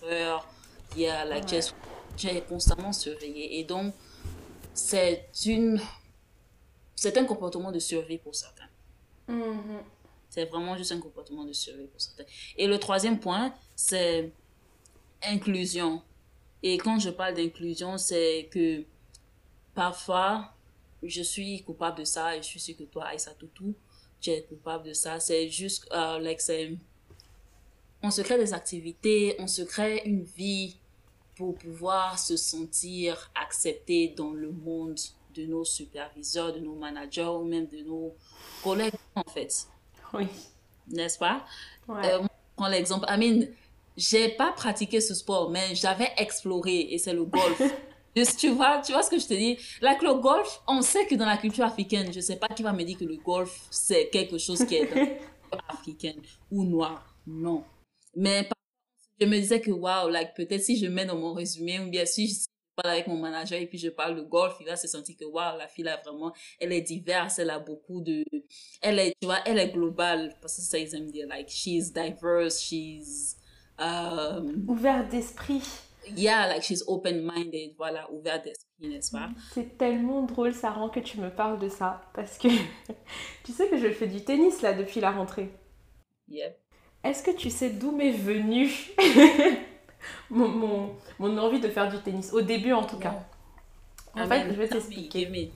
like 0.96 1.46
tu, 1.46 1.54
Ouais. 1.54 1.58
es, 1.60 1.72
tu 2.16 2.26
es 2.28 2.40
constamment 2.42 2.92
surveillé 2.92 3.58
et 3.58 3.64
donc 3.64 3.92
c'est 4.74 5.26
une 5.46 5.80
c'est 6.94 7.16
un 7.18 7.24
comportement 7.24 7.72
de 7.72 7.78
survie 7.78 8.18
pour 8.18 8.34
certains 8.34 8.68
Mhm. 9.28 9.80
c'est 10.30 10.44
vraiment 10.46 10.76
juste 10.76 10.92
un 10.92 11.00
comportement 11.00 11.44
de 11.44 11.52
survie 11.52 11.86
pour 11.86 12.00
certains 12.00 12.24
et 12.56 12.66
le 12.66 12.78
troisième 12.78 13.18
point 13.20 13.52
c'est 13.76 14.32
inclusion 15.22 16.02
et 16.62 16.78
quand 16.78 16.98
je 16.98 17.10
parle 17.10 17.34
d'inclusion 17.34 17.96
c'est 17.98 18.48
que 18.50 18.84
parfois 19.74 20.51
je 21.02 21.22
suis 21.22 21.62
coupable 21.62 21.98
de 21.98 22.04
ça 22.04 22.36
et 22.36 22.42
je 22.42 22.46
suis 22.46 22.60
sûre 22.60 22.76
que 22.76 22.84
toi 22.84 23.04
Aïssa 23.06 23.32
Toutou 23.34 23.74
tu 24.20 24.30
es 24.30 24.42
coupable 24.42 24.88
de 24.88 24.92
ça 24.92 25.18
c'est 25.20 25.48
juste 25.48 25.86
euh, 25.92 26.18
like 26.18 26.40
on 28.02 28.10
se 28.10 28.22
crée 28.22 28.38
des 28.38 28.52
activités 28.52 29.36
on 29.38 29.46
se 29.46 29.62
crée 29.62 30.02
une 30.04 30.22
vie 30.24 30.76
pour 31.36 31.54
pouvoir 31.56 32.18
se 32.18 32.36
sentir 32.36 33.30
accepté 33.34 34.08
dans 34.16 34.32
le 34.32 34.50
monde 34.50 34.98
de 35.34 35.44
nos 35.46 35.64
superviseurs 35.64 36.52
de 36.52 36.60
nos 36.60 36.74
managers 36.74 37.24
ou 37.24 37.44
même 37.44 37.66
de 37.66 37.78
nos 37.78 38.14
collègues 38.62 38.94
en 39.14 39.24
fait 39.24 39.66
Oui. 40.12 40.26
n'est-ce 40.88 41.18
pas? 41.18 41.44
Ouais. 41.88 42.12
euh, 42.12 42.22
prends 42.54 42.68
l'exemple. 42.68 43.06
I 43.08 43.16
mean, 43.16 43.46
j'ai 43.96 44.28
pas 44.28 44.52
pratiqué 44.52 45.00
ce 45.00 45.14
sport, 45.14 45.50
mais 45.50 45.74
j'avais 45.74 46.10
exploré 46.18 46.80
et 46.92 46.98
c'est 46.98 47.14
le 47.14 47.24
golf. 47.24 47.60
Tu 48.14 48.50
vois, 48.50 48.82
tu 48.84 48.92
vois 48.92 49.02
ce 49.02 49.10
que 49.10 49.18
je 49.18 49.26
te 49.26 49.34
dis? 49.34 49.58
Like, 49.80 50.02
le 50.02 50.14
golf, 50.14 50.60
on 50.68 50.82
sait 50.82 51.06
que 51.06 51.14
dans 51.14 51.24
la 51.24 51.38
culture 51.38 51.64
africaine, 51.64 52.12
je 52.12 52.20
sais 52.20 52.36
pas 52.36 52.48
qui 52.48 52.62
va 52.62 52.72
me 52.72 52.82
dire 52.82 52.98
que 52.98 53.04
le 53.04 53.16
golf, 53.16 53.66
c'est 53.70 54.10
quelque 54.10 54.36
chose 54.36 54.64
qui 54.66 54.74
est 54.76 54.86
dans 54.86 55.00
la 55.00 55.06
culture 55.06 55.64
africaine 55.68 56.22
ou 56.50 56.64
noir. 56.64 57.16
Non. 57.26 57.64
Mais 58.14 58.48
je 59.18 59.26
me 59.26 59.38
disais 59.38 59.60
que, 59.60 59.70
waouh, 59.70 60.10
like, 60.10 60.34
peut-être 60.34 60.62
si 60.62 60.76
je 60.76 60.86
mets 60.86 61.06
dans 61.06 61.16
mon 61.16 61.32
résumé, 61.32 61.80
ou 61.80 61.88
bien 61.88 62.04
si 62.04 62.28
je 62.28 62.40
parle 62.76 62.94
avec 62.94 63.06
mon 63.06 63.16
manager 63.16 63.58
et 63.58 63.66
puis 63.66 63.78
je 63.78 63.88
parle 63.88 64.16
de 64.16 64.22
golf, 64.22 64.56
il 64.60 64.66
va 64.66 64.76
se 64.76 64.88
sentir 64.88 65.16
que, 65.16 65.24
waouh, 65.24 65.56
la 65.56 65.68
fille, 65.68 65.84
là, 65.84 65.98
vraiment, 66.04 66.34
elle 66.60 66.72
est 66.72 66.82
diverse, 66.82 67.38
elle 67.38 67.50
a 67.50 67.58
beaucoup 67.58 68.02
de, 68.02 68.24
elle 68.82 68.98
est, 68.98 69.14
tu 69.20 69.26
vois, 69.26 69.38
elle 69.46 69.58
est 69.58 69.70
globale, 69.70 70.36
parce 70.42 70.56
que 70.56 70.62
ça, 70.62 70.78
ils 70.78 70.94
aiment 70.94 71.10
dire, 71.10 71.26
like, 71.28 71.48
she's 71.48 71.92
diverse, 71.92 72.60
she's, 72.60 73.36
um, 73.78 74.64
Ouvert 74.68 75.08
d'esprit. 75.08 75.62
Yeah, 76.16 76.46
like, 76.48 76.62
she's 76.62 76.84
open-minded, 76.86 77.74
voilà, 77.76 78.10
ouverte 78.12 78.44
d'esprit, 78.44 78.88
n'est-ce 78.88 79.10
pas? 79.10 79.28
C'est 79.52 79.78
tellement 79.78 80.22
drôle, 80.22 80.52
rend 80.62 80.88
que 80.88 81.00
tu 81.00 81.20
me 81.20 81.30
parles 81.30 81.58
de 81.58 81.68
ça. 81.68 82.02
Parce 82.14 82.38
que 82.38 82.48
tu 83.44 83.52
sais 83.52 83.68
que 83.68 83.76
je 83.76 83.88
fais 83.88 84.06
du 84.06 84.24
tennis 84.24 84.62
là 84.62 84.72
depuis 84.72 85.00
la 85.00 85.10
rentrée. 85.10 85.50
Yep. 86.28 86.58
Est-ce 87.04 87.22
que 87.22 87.32
tu 87.32 87.50
sais 87.50 87.70
d'où 87.70 87.90
m'est 87.92 88.12
venue 88.12 88.70
mon, 90.30 90.48
mon, 90.48 90.96
mon 91.18 91.38
envie 91.38 91.60
de 91.60 91.68
faire 91.68 91.90
du 91.90 91.98
tennis? 91.98 92.32
Au 92.32 92.42
début 92.42 92.72
en 92.72 92.84
tout 92.84 92.98
cas. 92.98 93.26
En 94.14 94.26
fait, 94.26 94.44
je 94.48 94.54
vais 94.54 94.68
t'expliquer. 94.68 95.52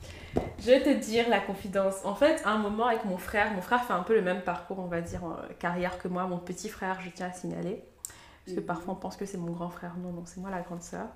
Je 0.59 0.67
vais 0.67 0.83
te 0.83 0.88
dire 0.88 1.29
la 1.29 1.41
confidence. 1.41 2.05
En 2.05 2.15
fait, 2.15 2.41
à 2.45 2.50
un 2.50 2.59
moment 2.59 2.87
avec 2.87 3.05
mon 3.05 3.19
frère, 3.19 3.53
mon 3.53 3.61
frère 3.61 3.85
fait 3.85 3.93
un 3.93 4.03
peu 4.03 4.15
le 4.15 4.23
même 4.23 4.43
parcours, 4.43 4.79
on 4.79 4.87
va 4.87 5.00
dire, 5.03 5.25
en 5.25 5.37
carrière 5.59 5.99
que 5.99 6.09
moi. 6.09 6.26
Mon 6.26 6.38
petit 6.38 6.69
frère, 6.69 7.00
je 7.03 7.11
tiens 7.11 7.26
à 7.26 7.33
signaler. 7.33 7.85
Parce 8.47 8.55
que 8.55 8.61
mhm. 8.61 8.67
parfois 8.67 8.95
on 8.95 8.97
pense 8.97 9.17
que 9.17 9.26
c'est 9.26 9.38
mon 9.38 9.50
grand 9.50 9.71
frère. 9.71 9.97
Non, 9.99 10.12
non, 10.12 10.23
c'est 10.25 10.41
moi 10.41 10.50
la 10.50 10.61
grande 10.61 10.83
sœur. 10.83 11.09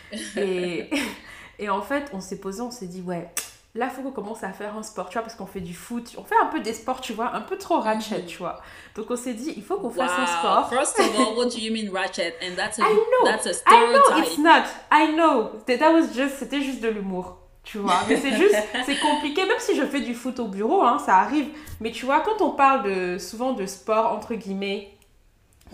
Et, 0.36 0.88
et 1.58 1.68
en 1.68 1.82
fait, 1.82 2.10
on 2.14 2.20
s'est 2.20 2.40
posé, 2.40 2.62
on 2.62 2.70
s'est 2.70 2.86
dit, 2.86 3.02
ouais, 3.02 3.30
là, 3.74 3.90
il 3.90 3.94
faut 3.94 4.02
qu'on 4.02 4.22
commence 4.22 4.42
à 4.42 4.52
faire 4.52 4.74
un 4.74 4.82
sport, 4.82 5.10
tu 5.10 5.14
vois, 5.14 5.22
parce 5.22 5.34
qu'on 5.34 5.46
fait 5.46 5.60
du 5.60 5.74
foot, 5.74 6.14
on 6.16 6.24
fait 6.24 6.34
un 6.42 6.46
peu 6.46 6.60
des 6.60 6.72
sports, 6.72 7.02
tu 7.02 7.12
vois, 7.12 7.34
un 7.34 7.42
peu 7.42 7.58
trop 7.58 7.78
ratchet, 7.80 8.20
mhm. 8.20 8.26
tu 8.26 8.38
vois. 8.38 8.62
Donc, 8.94 9.10
on 9.10 9.16
s'est 9.16 9.34
dit, 9.34 9.52
il 9.54 9.62
faut 9.62 9.76
qu'on 9.76 9.90
fasse 9.90 10.12
un 10.18 10.26
sport. 10.26 10.70
First 10.70 10.98
of 10.98 11.14
all, 11.18 11.36
what 11.36 11.46
do 11.46 11.58
you 11.58 11.72
mean 11.72 11.90
ratchet? 11.92 12.34
And 12.42 12.56
that's 12.56 12.78
a, 12.78 12.82
I 12.86 12.94
know, 12.94 13.24
that's 13.24 13.46
a 13.46 13.52
stereotype. 13.52 14.02
I 14.08 14.20
know, 14.20 14.22
it's 14.22 14.38
not. 14.38 14.64
I 14.90 15.14
know. 15.14 15.50
That 15.66 15.92
was 15.92 16.14
just, 16.14 16.38
c'était 16.38 16.62
juste 16.62 16.80
de 16.80 16.88
l'humour. 16.88 17.36
Tu 17.64 17.76
vois, 17.76 18.00
mais 18.08 18.16
c'est 18.16 18.34
juste, 18.34 18.56
c'est 18.86 18.98
compliqué, 18.98 19.44
même 19.44 19.58
si 19.58 19.76
je 19.76 19.84
fais 19.84 20.00
du 20.00 20.14
foot 20.14 20.40
au 20.40 20.48
bureau, 20.48 20.82
hein, 20.84 20.98
ça 20.98 21.16
arrive. 21.16 21.48
Mais 21.80 21.90
tu 21.90 22.06
vois, 22.06 22.20
quand 22.20 22.40
on 22.40 22.52
parle 22.52 22.84
de, 22.84 23.18
souvent 23.18 23.52
de 23.52 23.66
sport, 23.66 24.10
entre 24.10 24.34
guillemets, 24.36 24.90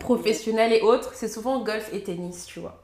professionnels 0.00 0.72
et 0.72 0.80
autres, 0.80 1.12
c'est 1.14 1.28
souvent 1.28 1.62
golf 1.62 1.92
et 1.92 2.02
tennis, 2.02 2.46
tu 2.46 2.60
vois. 2.60 2.80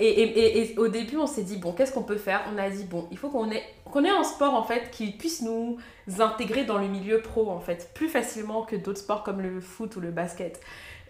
Et, 0.00 0.06
et, 0.06 0.72
et, 0.72 0.78
au 0.78 0.88
début, 0.88 1.16
on 1.16 1.26
s'est 1.26 1.42
dit, 1.42 1.56
bon, 1.56 1.72
qu'est-ce 1.72 1.92
qu'on 1.92 2.02
peut 2.02 2.16
faire? 2.16 2.42
On 2.52 2.58
a 2.58 2.68
dit, 2.70 2.84
bon, 2.84 3.06
il 3.10 3.18
faut 3.18 3.28
qu'on 3.28 3.50
ait, 3.50 3.62
qu'on 3.92 4.04
ait 4.04 4.10
un 4.10 4.24
sport, 4.24 4.54
en 4.54 4.62
fait, 4.62 4.90
qui 4.90 5.12
puisse 5.12 5.42
nous 5.42 5.78
intégrer 6.18 6.64
dans 6.64 6.78
le 6.78 6.88
milieu 6.88 7.20
pro, 7.20 7.50
en 7.50 7.60
fait, 7.60 7.90
plus 7.94 8.08
facilement 8.08 8.62
que 8.62 8.76
d'autres 8.76 9.00
sports 9.00 9.22
comme 9.22 9.40
le 9.40 9.60
foot 9.60 9.96
ou 9.96 10.00
le 10.00 10.10
basket. 10.10 10.60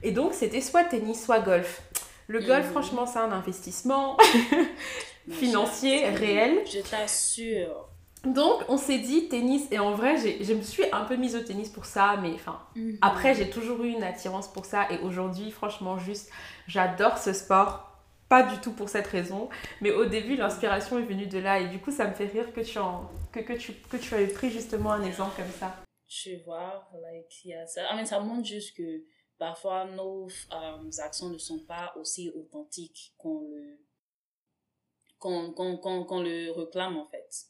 Et 0.02 0.12
donc, 0.12 0.34
c'était 0.34 0.60
soit 0.60 0.84
tennis, 0.84 1.24
soit 1.24 1.40
golf. 1.40 1.82
Le 2.28 2.40
golf, 2.40 2.66
mm. 2.66 2.70
franchement, 2.70 3.06
c'est 3.06 3.18
un 3.18 3.32
investissement 3.32 4.16
financier 5.30 6.08
réel. 6.08 6.58
Je 6.66 6.80
t'assure. 6.80 7.88
Donc, 8.26 8.62
on 8.68 8.76
s'est 8.76 8.98
dit 8.98 9.28
tennis, 9.28 9.68
et 9.70 9.78
en 9.78 9.92
vrai, 9.92 10.16
je 10.16 10.52
me 10.52 10.62
suis 10.62 10.84
un 10.92 11.04
peu 11.04 11.16
mise 11.16 11.36
au 11.36 11.40
tennis 11.40 11.68
pour 11.68 11.84
ça, 11.84 12.16
mais 12.20 12.32
enfin, 12.32 12.60
mhm. 12.74 12.98
après, 13.00 13.34
j'ai 13.34 13.48
toujours 13.48 13.82
eu 13.84 13.90
une 13.90 14.02
attirance 14.02 14.48
pour 14.48 14.64
ça, 14.64 14.90
et 14.90 14.98
aujourd'hui, 14.98 15.50
franchement, 15.50 15.96
juste, 15.96 16.30
j'adore 16.66 17.18
ce 17.18 17.32
sport. 17.32 17.92
Pas 18.28 18.42
du 18.42 18.58
tout 18.58 18.72
pour 18.72 18.88
cette 18.88 19.06
raison, 19.06 19.48
mais 19.80 19.92
au 19.92 20.04
début, 20.04 20.34
l'inspiration 20.34 20.98
est 20.98 21.04
venue 21.04 21.28
de 21.28 21.38
là, 21.38 21.60
et 21.60 21.68
du 21.68 21.78
coup, 21.78 21.92
ça 21.92 22.08
me 22.08 22.12
fait 22.12 22.26
rire 22.26 22.52
que 22.52 22.60
tu, 22.60 22.76
en, 22.76 23.08
que, 23.30 23.38
que 23.38 23.52
tu, 23.52 23.72
que 23.72 23.96
tu 23.96 24.12
avais 24.14 24.26
pris 24.26 24.50
justement 24.50 24.90
un 24.90 25.04
exemple 25.04 25.36
comme 25.36 25.52
ça. 25.60 25.76
Tu 26.08 26.36
vois, 26.44 26.88
like, 27.02 27.68
ça, 27.68 27.82
I 27.92 27.96
mean, 27.96 28.04
ça 28.04 28.18
montre 28.18 28.44
juste 28.44 28.76
que 28.76 29.04
parfois, 29.38 29.84
nos 29.84 30.26
euh, 30.26 30.90
actions 31.04 31.28
ne 31.28 31.38
sont 31.38 31.60
pas 31.60 31.94
aussi 31.96 32.30
authentiques 32.30 33.14
qu'on 33.16 33.42
le, 33.42 33.78
qu'on, 35.20 35.52
qu'on, 35.52 36.20
le 36.20 36.50
réclame, 36.50 36.96
en 36.96 37.06
fait. 37.06 37.46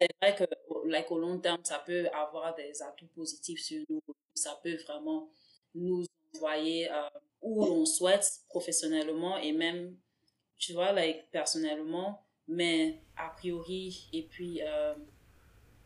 C'est 0.00 0.08
vrai 0.20 0.34
que 0.34 0.44
like, 0.88 1.10
au 1.10 1.18
long 1.18 1.38
terme, 1.38 1.60
ça 1.64 1.78
peut 1.78 2.08
avoir 2.08 2.54
des 2.54 2.82
atouts 2.82 3.08
positifs 3.08 3.62
sur 3.62 3.84
nous. 3.88 4.02
Ça 4.34 4.58
peut 4.62 4.76
vraiment 4.76 5.28
nous 5.74 6.04
envoyer 6.34 6.90
euh, 6.90 7.08
où 7.42 7.64
on 7.64 7.84
souhaite 7.84 8.42
professionnellement 8.48 9.38
et 9.38 9.52
même, 9.52 9.96
tu 10.56 10.72
vois, 10.72 10.92
like, 10.92 11.30
personnellement. 11.30 12.24
Mais 12.46 13.02
a 13.16 13.28
priori, 13.30 14.08
et 14.12 14.22
puis, 14.22 14.60
euh, 14.62 14.94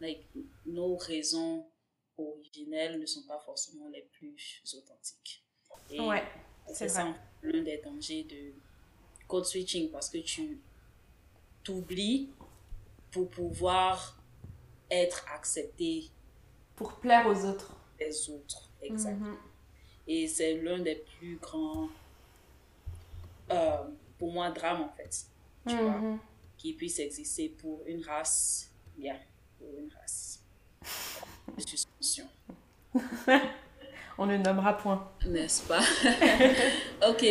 like, 0.01 0.27
nos 0.67 0.97
raisons 0.97 1.67
originelles 2.17 3.01
ne 3.01 3.07
sont 3.07 3.27
pas 3.27 3.39
forcément 3.41 3.89
les 3.89 4.03
plus 4.13 4.63
authentiques. 4.77 5.45
Et 5.91 6.01
ouais, 6.01 6.23
c'est 6.73 6.89
ça 6.89 7.15
l'un 7.43 7.63
des 7.63 7.79
dangers 7.79 8.25
de 8.25 8.53
code 9.27 9.45
switching 9.45 9.91
parce 9.91 10.09
que 10.09 10.19
tu 10.19 10.61
t'oublies 11.65 12.31
pour 13.13 13.29
pouvoir 13.29 14.17
être 14.91 15.25
accepté. 15.33 16.11
Pour 16.75 16.95
plaire 16.95 17.27
aux 17.27 17.45
autres. 17.45 17.77
Les 18.01 18.31
autres, 18.31 18.69
exactement. 18.83 19.29
Mhm. 19.29 19.37
Et 20.09 20.27
c'est 20.27 20.55
l'un 20.57 20.81
des 20.81 20.97
plus 20.97 21.37
grands, 21.37 21.89
euh, 23.51 23.77
pour 24.19 24.33
moi, 24.33 24.51
drames 24.51 24.83
en 24.83 24.89
fait. 24.97 25.27
Tu 25.69 25.77
vois, 25.77 25.99
mhm. 25.99 26.19
qui 26.57 26.73
puisse 26.73 26.99
exister 26.99 27.51
pour 27.51 27.83
une 27.87 28.03
race, 28.03 28.73
bien, 28.97 29.17
pour 29.59 29.69
une 29.79 29.93
race. 29.93 30.43
Suspension. 31.65 32.27
On 34.19 34.27
ne 34.27 34.37
nommera 34.37 34.77
point. 34.77 35.13
N'est-ce 35.27 35.63
pas? 35.63 35.81
ok. 37.09 37.23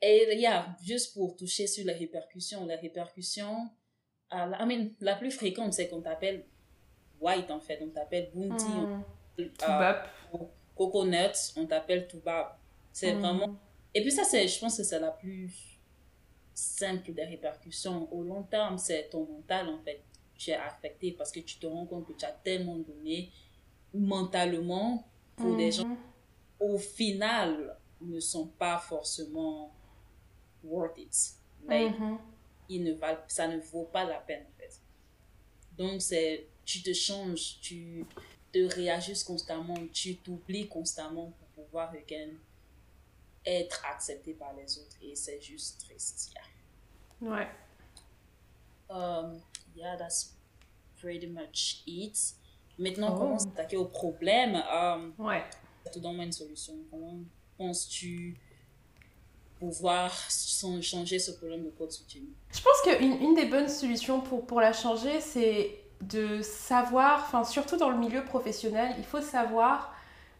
Et 0.00 0.36
yeah, 0.36 0.76
juste 0.82 1.12
pour 1.14 1.36
toucher 1.36 1.66
sur 1.66 1.84
les 1.84 1.92
répercussions, 1.92 2.64
les 2.66 2.76
répercussions, 2.76 3.68
I 4.30 4.66
mean, 4.66 4.90
la 5.00 5.14
plus 5.14 5.30
fréquente, 5.30 5.72
c'est 5.72 5.88
qu'on 5.88 6.00
t'appelle 6.00 6.44
white, 7.20 7.50
en 7.50 7.60
fait. 7.60 7.80
On 7.82 7.88
t'appelle 7.88 8.30
bounty. 8.34 8.64
Mm. 8.64 9.02
Euh, 9.40 9.94
coconut, 10.76 11.52
on 11.56 11.66
t'appelle 11.66 12.06
toubab. 12.06 12.48
C'est 12.92 13.14
hmm. 13.14 13.20
vraiment... 13.20 13.56
Et 13.94 14.02
puis 14.02 14.12
ça, 14.12 14.24
c'est, 14.24 14.46
je 14.46 14.60
pense 14.60 14.76
que 14.76 14.82
c'est 14.82 15.00
la 15.00 15.10
plus 15.10 15.78
simple 16.54 17.12
des 17.12 17.24
répercussions. 17.24 18.12
Au 18.12 18.22
long 18.22 18.42
terme, 18.42 18.78
c'est 18.78 19.08
ton 19.10 19.26
mental, 19.26 19.68
en 19.68 19.78
fait. 19.78 20.02
Tu 20.36 20.50
es 20.50 20.54
affecté 20.54 21.12
parce 21.12 21.32
que 21.32 21.40
tu 21.40 21.58
te 21.58 21.66
rends 21.66 21.86
compte 21.86 22.06
que 22.06 22.12
tu 22.12 22.24
as 22.24 22.32
tellement 22.32 22.76
donné 22.76 23.30
mentalement 23.94 25.04
pour 25.36 25.56
des 25.56 25.72
gens 25.72 25.86
hmm. 25.86 25.96
au 26.60 26.78
final 26.78 27.76
ne 28.00 28.20
sont 28.20 28.46
pas 28.46 28.78
forcément 28.78 29.72
worth 30.62 30.98
it. 30.98 31.34
Hmm 31.66 32.16
il 32.68 32.84
ne 32.84 32.92
va, 32.92 33.24
ça 33.28 33.48
ne 33.48 33.58
vaut 33.58 33.84
pas 33.84 34.04
la 34.04 34.18
peine, 34.18 34.44
en 34.46 34.60
fait. 34.60 34.80
Donc, 35.76 36.02
c'est, 36.02 36.46
tu 36.64 36.82
te 36.82 36.92
changes, 36.92 37.58
tu 37.60 38.04
te 38.52 38.74
réajustes 38.74 39.26
constamment, 39.26 39.76
tu 39.92 40.16
t'oublies 40.16 40.68
constamment 40.68 41.32
pour 41.38 41.64
pouvoir 41.64 41.94
être 43.44 43.84
accepté 43.86 44.34
par 44.34 44.54
les 44.54 44.78
autres. 44.78 44.96
Et 45.02 45.14
c'est 45.14 45.40
juste 45.40 45.80
triste, 45.80 46.32
yeah. 46.34 47.30
Ouais. 47.30 47.48
Um, 48.90 49.40
yeah, 49.76 49.96
that's 49.96 50.34
pretty 51.00 51.26
much 51.26 51.82
it. 51.86 52.34
Maintenant, 52.78 53.14
oh. 53.14 53.18
comment 53.18 53.38
s'attaquer 53.38 53.76
au 53.76 53.86
problème? 53.86 54.56
Um, 54.56 55.14
ouais. 55.18 55.44
Ça 55.84 55.90
te 55.90 55.98
donne 55.98 56.20
une 56.20 56.32
solution. 56.32 56.74
Comment 56.90 57.18
penses-tu 57.56 58.36
pouvoir 59.58 60.12
changer 60.82 61.18
ce 61.18 61.32
problème 61.32 61.64
de 61.64 61.70
code 61.70 61.90
switching 61.90 62.24
Je 62.52 62.60
pense 62.60 62.80
qu'une 62.82 63.20
une 63.22 63.34
des 63.34 63.46
bonnes 63.46 63.68
solutions 63.68 64.20
pour, 64.20 64.46
pour 64.46 64.60
la 64.60 64.72
changer, 64.72 65.20
c'est 65.20 65.78
de 66.00 66.42
savoir, 66.42 67.24
enfin 67.26 67.44
surtout 67.44 67.76
dans 67.76 67.90
le 67.90 67.98
milieu 67.98 68.24
professionnel, 68.24 68.94
il 68.98 69.04
faut 69.04 69.20
savoir 69.20 69.92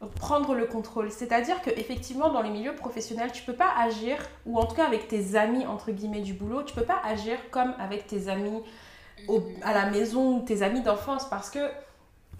prendre 0.06 0.54
le 0.54 0.66
contrôle. 0.66 1.10
C'est-à-dire 1.10 1.60
qu'effectivement, 1.62 2.30
dans 2.30 2.42
les 2.42 2.50
milieux 2.50 2.74
professionnels, 2.74 3.32
tu 3.32 3.42
peux 3.42 3.54
pas 3.54 3.72
agir, 3.76 4.16
ou 4.46 4.58
en 4.58 4.64
tout 4.64 4.76
cas 4.76 4.86
avec 4.86 5.08
tes 5.08 5.34
amis, 5.34 5.66
entre 5.66 5.90
guillemets, 5.90 6.20
du 6.20 6.34
boulot, 6.34 6.62
tu 6.62 6.74
peux 6.74 6.84
pas 6.84 7.00
agir 7.04 7.38
comme 7.50 7.74
avec 7.78 8.06
tes 8.06 8.28
amis 8.28 8.62
à 9.62 9.74
la 9.74 9.90
maison 9.90 10.36
ou 10.36 10.44
tes 10.44 10.62
amis 10.62 10.82
d'enfance, 10.82 11.28
parce 11.28 11.50
que 11.50 11.58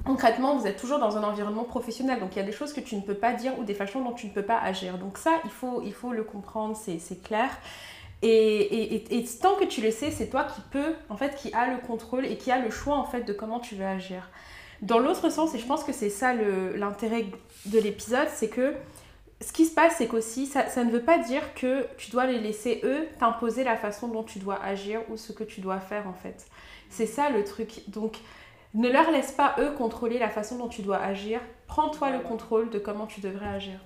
concrètement, 0.05 0.57
vous 0.57 0.67
êtes 0.67 0.79
toujours 0.79 0.99
dans 0.99 1.17
un 1.17 1.23
environnement 1.23 1.65
professionnel. 1.65 2.21
Donc, 2.21 2.35
il 2.35 2.39
y 2.39 2.43
a 2.43 2.45
des 2.45 2.53
choses 2.53 2.73
que 2.73 2.81
tu 2.81 2.97
ne 2.97 3.01
peux 3.01 3.15
pas 3.15 3.33
dire 3.33 3.59
ou 3.59 3.65
des 3.65 3.75
façons 3.75 4.03
dont 4.03 4.13
tu 4.13 4.27
ne 4.27 4.33
peux 4.33 4.43
pas 4.43 4.59
agir. 4.59 4.99
Donc, 4.99 5.19
ça, 5.19 5.41
il 5.45 5.51
faut, 5.51 5.83
il 5.85 5.93
faut 5.93 6.13
le 6.13 6.25
comprendre, 6.25 6.77
c'est 6.77 7.23
clair. 7.23 7.51
Et, 8.23 8.29
et, 8.31 9.19
et, 9.19 9.25
tant 9.41 9.55
que 9.55 9.65
tu 9.65 9.81
le 9.81 9.91
sais, 9.91 10.11
c'est 10.11 10.29
toi 10.29 10.45
qui 10.45 10.61
peux, 10.73 10.95
en 11.09 11.17
fait, 11.17 11.37
qui 11.37 11.53
a 11.53 11.71
le 11.71 11.79
contrôle 11.79 12.27
et 12.27 12.37
qui 12.37 12.51
a 12.51 12.59
le 12.59 12.71
choix, 12.71 12.97
en 12.97 13.05
fait, 13.05 13.23
de 13.23 13.33
comment 13.33 13.61
tu 13.61 13.77
veux 13.77 13.87
agir. 13.87 14.29
Dans 14.83 14.99
l'autre 14.99 15.31
sens, 15.31 15.55
et 15.55 15.59
je 15.59 15.67
pense 15.67 15.85
que 15.85 15.93
c'est 15.93 16.11
ça 16.11 16.35
l'intérêt 16.35 17.27
de 17.67 17.79
l'épisode, 17.79 18.29
c'est 18.33 18.49
que 18.49 18.75
ce 19.41 19.53
qui 19.53 19.67
se 19.67 19.75
passe, 19.75 19.95
c'est 19.99 20.09
qu'aussi, 20.09 20.47
ça, 20.47 20.67
ça 20.67 20.83
ne 20.83 20.91
veut 20.91 21.03
pas 21.03 21.19
dire 21.19 21.55
que 21.55 21.87
tu 21.97 22.11
dois 22.11 22.27
les 22.27 22.41
laisser, 22.41 22.81
eux, 22.83 23.07
t'imposer 23.21 23.63
la 23.63 23.77
façon 23.77 24.09
dont 24.09 24.25
tu 24.25 24.41
dois 24.41 24.61
agir 24.63 25.01
ou 25.11 25.17
ce 25.17 25.33
que 25.33 25.45
tu 25.45 25.61
dois 25.61 25.79
faire, 25.79 26.09
en 26.09 26.13
fait. 26.13 26.47
C'est 26.91 27.07
ça 27.07 27.31
le 27.31 27.45
truc. 27.45 27.83
Donc, 27.89 28.17
ne 28.75 28.89
leur 28.89 29.11
laisse 29.11 29.33
pas, 29.33 29.57
eux, 29.59 29.73
contrôler 29.73 30.19
la 30.19 30.31
façon 30.31 30.59
dont 30.59 30.69
tu 30.69 30.83
dois 30.83 30.99
agir. 30.99 31.41
Prends-toi 31.67 32.11
le 32.11 32.21
contrôle 32.21 32.71
de 32.71 32.79
comment 32.79 33.07
tu 33.07 33.21
devrais 33.21 33.49
agir. 33.49 33.81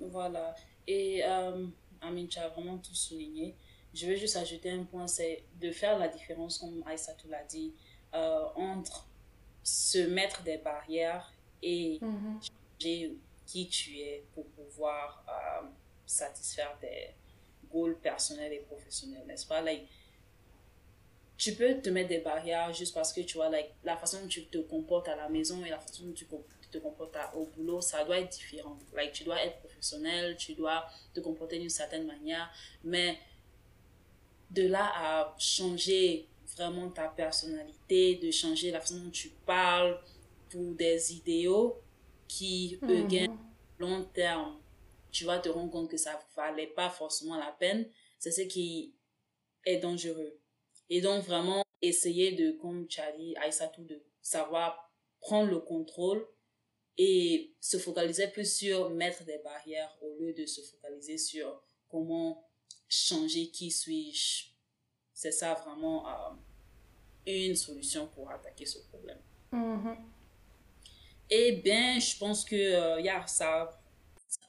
Voilà. 0.00 0.54
Et, 0.86 1.22
euh, 1.24 1.66
Amine, 2.00 2.28
tu 2.28 2.38
as 2.38 2.48
vraiment 2.48 2.78
tout 2.78 2.94
souligné. 2.94 3.54
Je 3.92 4.06
vais 4.06 4.16
juste 4.16 4.36
ajouter 4.36 4.70
un 4.70 4.84
point, 4.84 5.06
c'est 5.06 5.44
de 5.60 5.70
faire 5.70 5.98
la 5.98 6.08
différence, 6.08 6.58
comme 6.58 6.82
Aïssatou 6.86 7.28
l'a 7.28 7.42
dit, 7.44 7.74
euh, 8.14 8.44
entre 8.54 9.06
se 9.62 9.98
mettre 9.98 10.42
des 10.42 10.58
barrières 10.58 11.32
et 11.62 11.98
mm 12.00 12.38
qui 13.50 13.68
tu 13.68 13.98
es 13.98 14.24
pour 14.32 14.46
pouvoir 14.46 15.24
euh, 15.28 15.66
satisfaire 16.06 16.78
des 16.80 17.10
goals 17.70 17.98
personnels 17.98 18.52
et 18.52 18.60
professionnels, 18.60 19.24
n'est-ce 19.26 19.46
pas? 19.46 19.60
Like, 19.60 19.88
tu 21.40 21.54
peux 21.54 21.80
te 21.80 21.88
mettre 21.88 22.10
des 22.10 22.18
barrières 22.18 22.70
juste 22.74 22.92
parce 22.92 23.14
que 23.14 23.22
tu 23.22 23.38
vois, 23.38 23.48
like, 23.48 23.72
la 23.82 23.96
façon 23.96 24.20
dont 24.20 24.28
tu 24.28 24.44
te 24.44 24.58
comportes 24.58 25.08
à 25.08 25.16
la 25.16 25.30
maison 25.30 25.64
et 25.64 25.70
la 25.70 25.80
façon 25.80 26.04
dont 26.04 26.12
tu 26.12 26.26
te 26.26 26.78
comportes 26.78 27.16
au 27.34 27.46
boulot, 27.46 27.80
ça 27.80 28.04
doit 28.04 28.20
être 28.20 28.28
différent. 28.28 28.76
Like, 28.94 29.12
tu 29.12 29.24
dois 29.24 29.42
être 29.42 29.58
professionnel, 29.60 30.36
tu 30.36 30.52
dois 30.52 30.84
te 31.14 31.20
comporter 31.20 31.58
d'une 31.58 31.70
certaine 31.70 32.06
manière, 32.06 32.52
mais 32.84 33.18
de 34.50 34.66
là 34.66 34.92
à 34.94 35.34
changer 35.38 36.28
vraiment 36.56 36.90
ta 36.90 37.08
personnalité, 37.08 38.16
de 38.16 38.30
changer 38.30 38.70
la 38.70 38.80
façon 38.80 38.98
dont 38.98 39.10
tu 39.10 39.30
parles 39.46 39.98
pour 40.50 40.74
des 40.74 41.14
idéaux 41.14 41.80
qui, 42.28 42.78
eux, 42.82 43.06
gagnent 43.06 43.38
long 43.78 44.04
terme. 44.12 44.60
Tu 45.10 45.24
vas 45.24 45.38
te 45.38 45.48
rendre 45.48 45.70
compte 45.70 45.90
que 45.90 45.96
ça 45.96 46.20
valait 46.36 46.66
pas 46.66 46.90
forcément 46.90 47.38
la 47.38 47.56
peine. 47.58 47.88
C'est 48.18 48.30
ce 48.30 48.42
qui 48.42 48.92
est 49.64 49.78
dangereux. 49.78 50.39
Et 50.90 51.00
donc, 51.00 51.24
vraiment, 51.24 51.64
essayer 51.80 52.32
de, 52.32 52.52
comme 52.52 52.86
tu 52.86 53.00
as 53.00 53.12
dit, 53.12 53.34
Aïssatou, 53.36 53.84
de 53.84 54.02
savoir 54.20 54.92
prendre 55.20 55.50
le 55.50 55.60
contrôle 55.60 56.26
et 56.98 57.54
se 57.60 57.78
focaliser 57.78 58.28
plus 58.28 58.52
sur 58.52 58.90
mettre 58.90 59.24
des 59.24 59.38
barrières 59.38 59.96
au 60.02 60.14
lieu 60.18 60.32
de 60.32 60.44
se 60.44 60.60
focaliser 60.60 61.16
sur 61.16 61.62
comment 61.88 62.46
changer 62.88 63.48
qui 63.50 63.70
suis-je. 63.70 64.50
C'est 65.14 65.32
ça 65.32 65.54
vraiment 65.54 66.08
euh, 66.08 66.30
une 67.26 67.56
solution 67.56 68.08
pour 68.08 68.30
attaquer 68.30 68.66
ce 68.66 68.78
problème. 68.88 69.20
Mm-hmm. 69.52 69.96
Eh 71.30 71.52
bien, 71.52 71.98
je 71.98 72.18
pense 72.18 72.44
que 72.44 72.56
euh, 72.56 73.00
y 73.00 73.10
ça. 73.28 73.80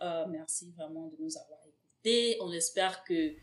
Euh, 0.01 0.25
merci 0.27 0.71
vraiment 0.71 1.07
de 1.07 1.15
nous 1.19 1.37
avoir 1.37 1.59
écoutés. 1.65 2.37
On 2.41 2.51
espère 2.51 3.03
que 3.03 3.35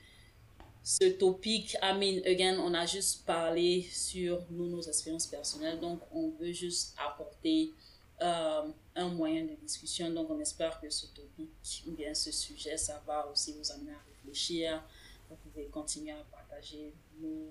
ce 0.89 1.05
topic, 1.05 1.77
I 1.83 1.93
mean, 1.93 2.23
again, 2.25 2.59
on 2.61 2.73
a 2.73 2.87
juste 2.87 3.27
parlé 3.27 3.83
sur 3.93 4.41
nous, 4.49 4.69
nos 4.69 4.81
expériences 4.81 5.27
personnelles. 5.27 5.79
Donc, 5.79 6.01
on 6.11 6.31
veut 6.41 6.51
juste 6.51 6.97
apporter 7.07 7.75
euh, 8.23 8.63
un 8.97 9.09
moyen 9.11 9.45
de 9.45 9.55
discussion. 9.61 10.11
Donc, 10.11 10.31
on 10.31 10.41
espère 10.41 10.81
que 10.81 10.89
ce 10.89 11.05
topic 11.09 11.51
ou 11.87 11.91
bien 11.91 12.15
ce 12.15 12.33
sujet, 12.33 12.79
ça 12.79 13.03
va 13.07 13.29
aussi 13.31 13.53
vous 13.53 13.71
amener 13.71 13.91
à 13.91 14.01
réfléchir. 14.07 14.83
Vous 15.29 15.37
pouvez 15.37 15.67
continuer 15.67 16.13
à 16.13 16.25
partager 16.33 16.95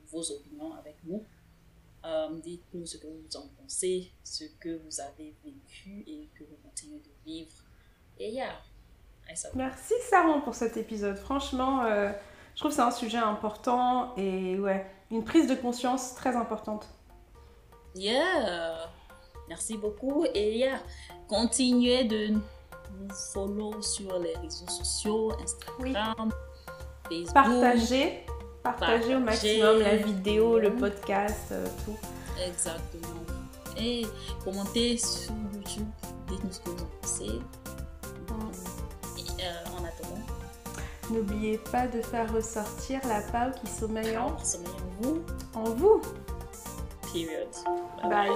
vos 0.09 0.31
opinions 0.31 0.73
avec 0.73 0.95
nous. 1.03 1.23
Euh, 2.05 2.39
dites-nous 2.39 2.87
ce 2.87 2.97
que 2.97 3.05
vous 3.05 3.37
en 3.37 3.47
pensez, 3.61 4.09
ce 4.23 4.45
que 4.59 4.79
vous 4.83 4.99
avez 4.99 5.35
vécu 5.45 6.03
et 6.07 6.27
que 6.33 6.43
vous 6.43 6.57
continuez 6.63 7.01
de 7.01 7.31
vivre. 7.31 7.51
Et 8.17 8.31
yeah. 8.31 8.59
Merci 9.53 9.93
Saron 10.09 10.41
pour 10.41 10.55
cet 10.55 10.75
épisode. 10.77 11.17
Franchement, 11.17 11.83
euh, 11.83 12.11
je 12.57 12.61
trouve 12.61 12.71
que 12.71 12.75
c'est 12.75 12.81
un 12.81 12.89
sujet 12.89 13.19
important 13.19 14.15
et 14.17 14.57
ouais, 14.57 14.83
une 15.11 15.23
prise 15.23 15.45
de 15.45 15.53
conscience 15.53 16.15
très 16.15 16.35
importante. 16.35 16.87
Yeah. 17.93 18.89
Merci 19.47 19.77
beaucoup. 19.77 20.25
Et 20.33 20.57
yeah, 20.57 20.79
continuez 21.27 22.05
de 22.05 22.29
nous 22.29 22.41
follow 23.31 23.79
sur 23.83 24.17
les 24.17 24.35
réseaux 24.37 24.67
sociaux, 24.67 25.33
Instagram, 25.39 26.31
Facebook. 27.07 27.33
Partagez, 27.35 28.25
partagez 28.63 29.15
au 29.15 29.19
maximum 29.19 29.79
la 29.79 29.95
vidéo, 29.97 30.57
le 30.57 30.73
podcast, 30.73 31.51
euh, 31.51 31.67
tout. 31.85 31.95
Exactement. 32.43 33.21
Et 33.77 34.07
commentez 34.43 34.97
sur 34.97 35.31
YouTube. 35.53 35.85
Dites-nous 36.27 36.51
ce 36.51 36.59
que 36.61 36.69
vous 36.71 36.83
en 36.83 36.89
pensez. 37.03 37.39
N'oubliez 41.11 41.57
pas 41.71 41.87
de 41.87 42.01
faire 42.01 42.33
ressortir 42.33 42.99
la 43.07 43.21
pau 43.21 43.57
qui 43.59 43.71
sommeille 43.71 44.17
en, 44.17 44.37
sommeille 44.39 44.69
en 44.69 45.01
vous. 45.01 45.21
En 45.53 45.63
vous. 45.63 46.01
Period. 47.13 47.47
Bye. 48.03 48.31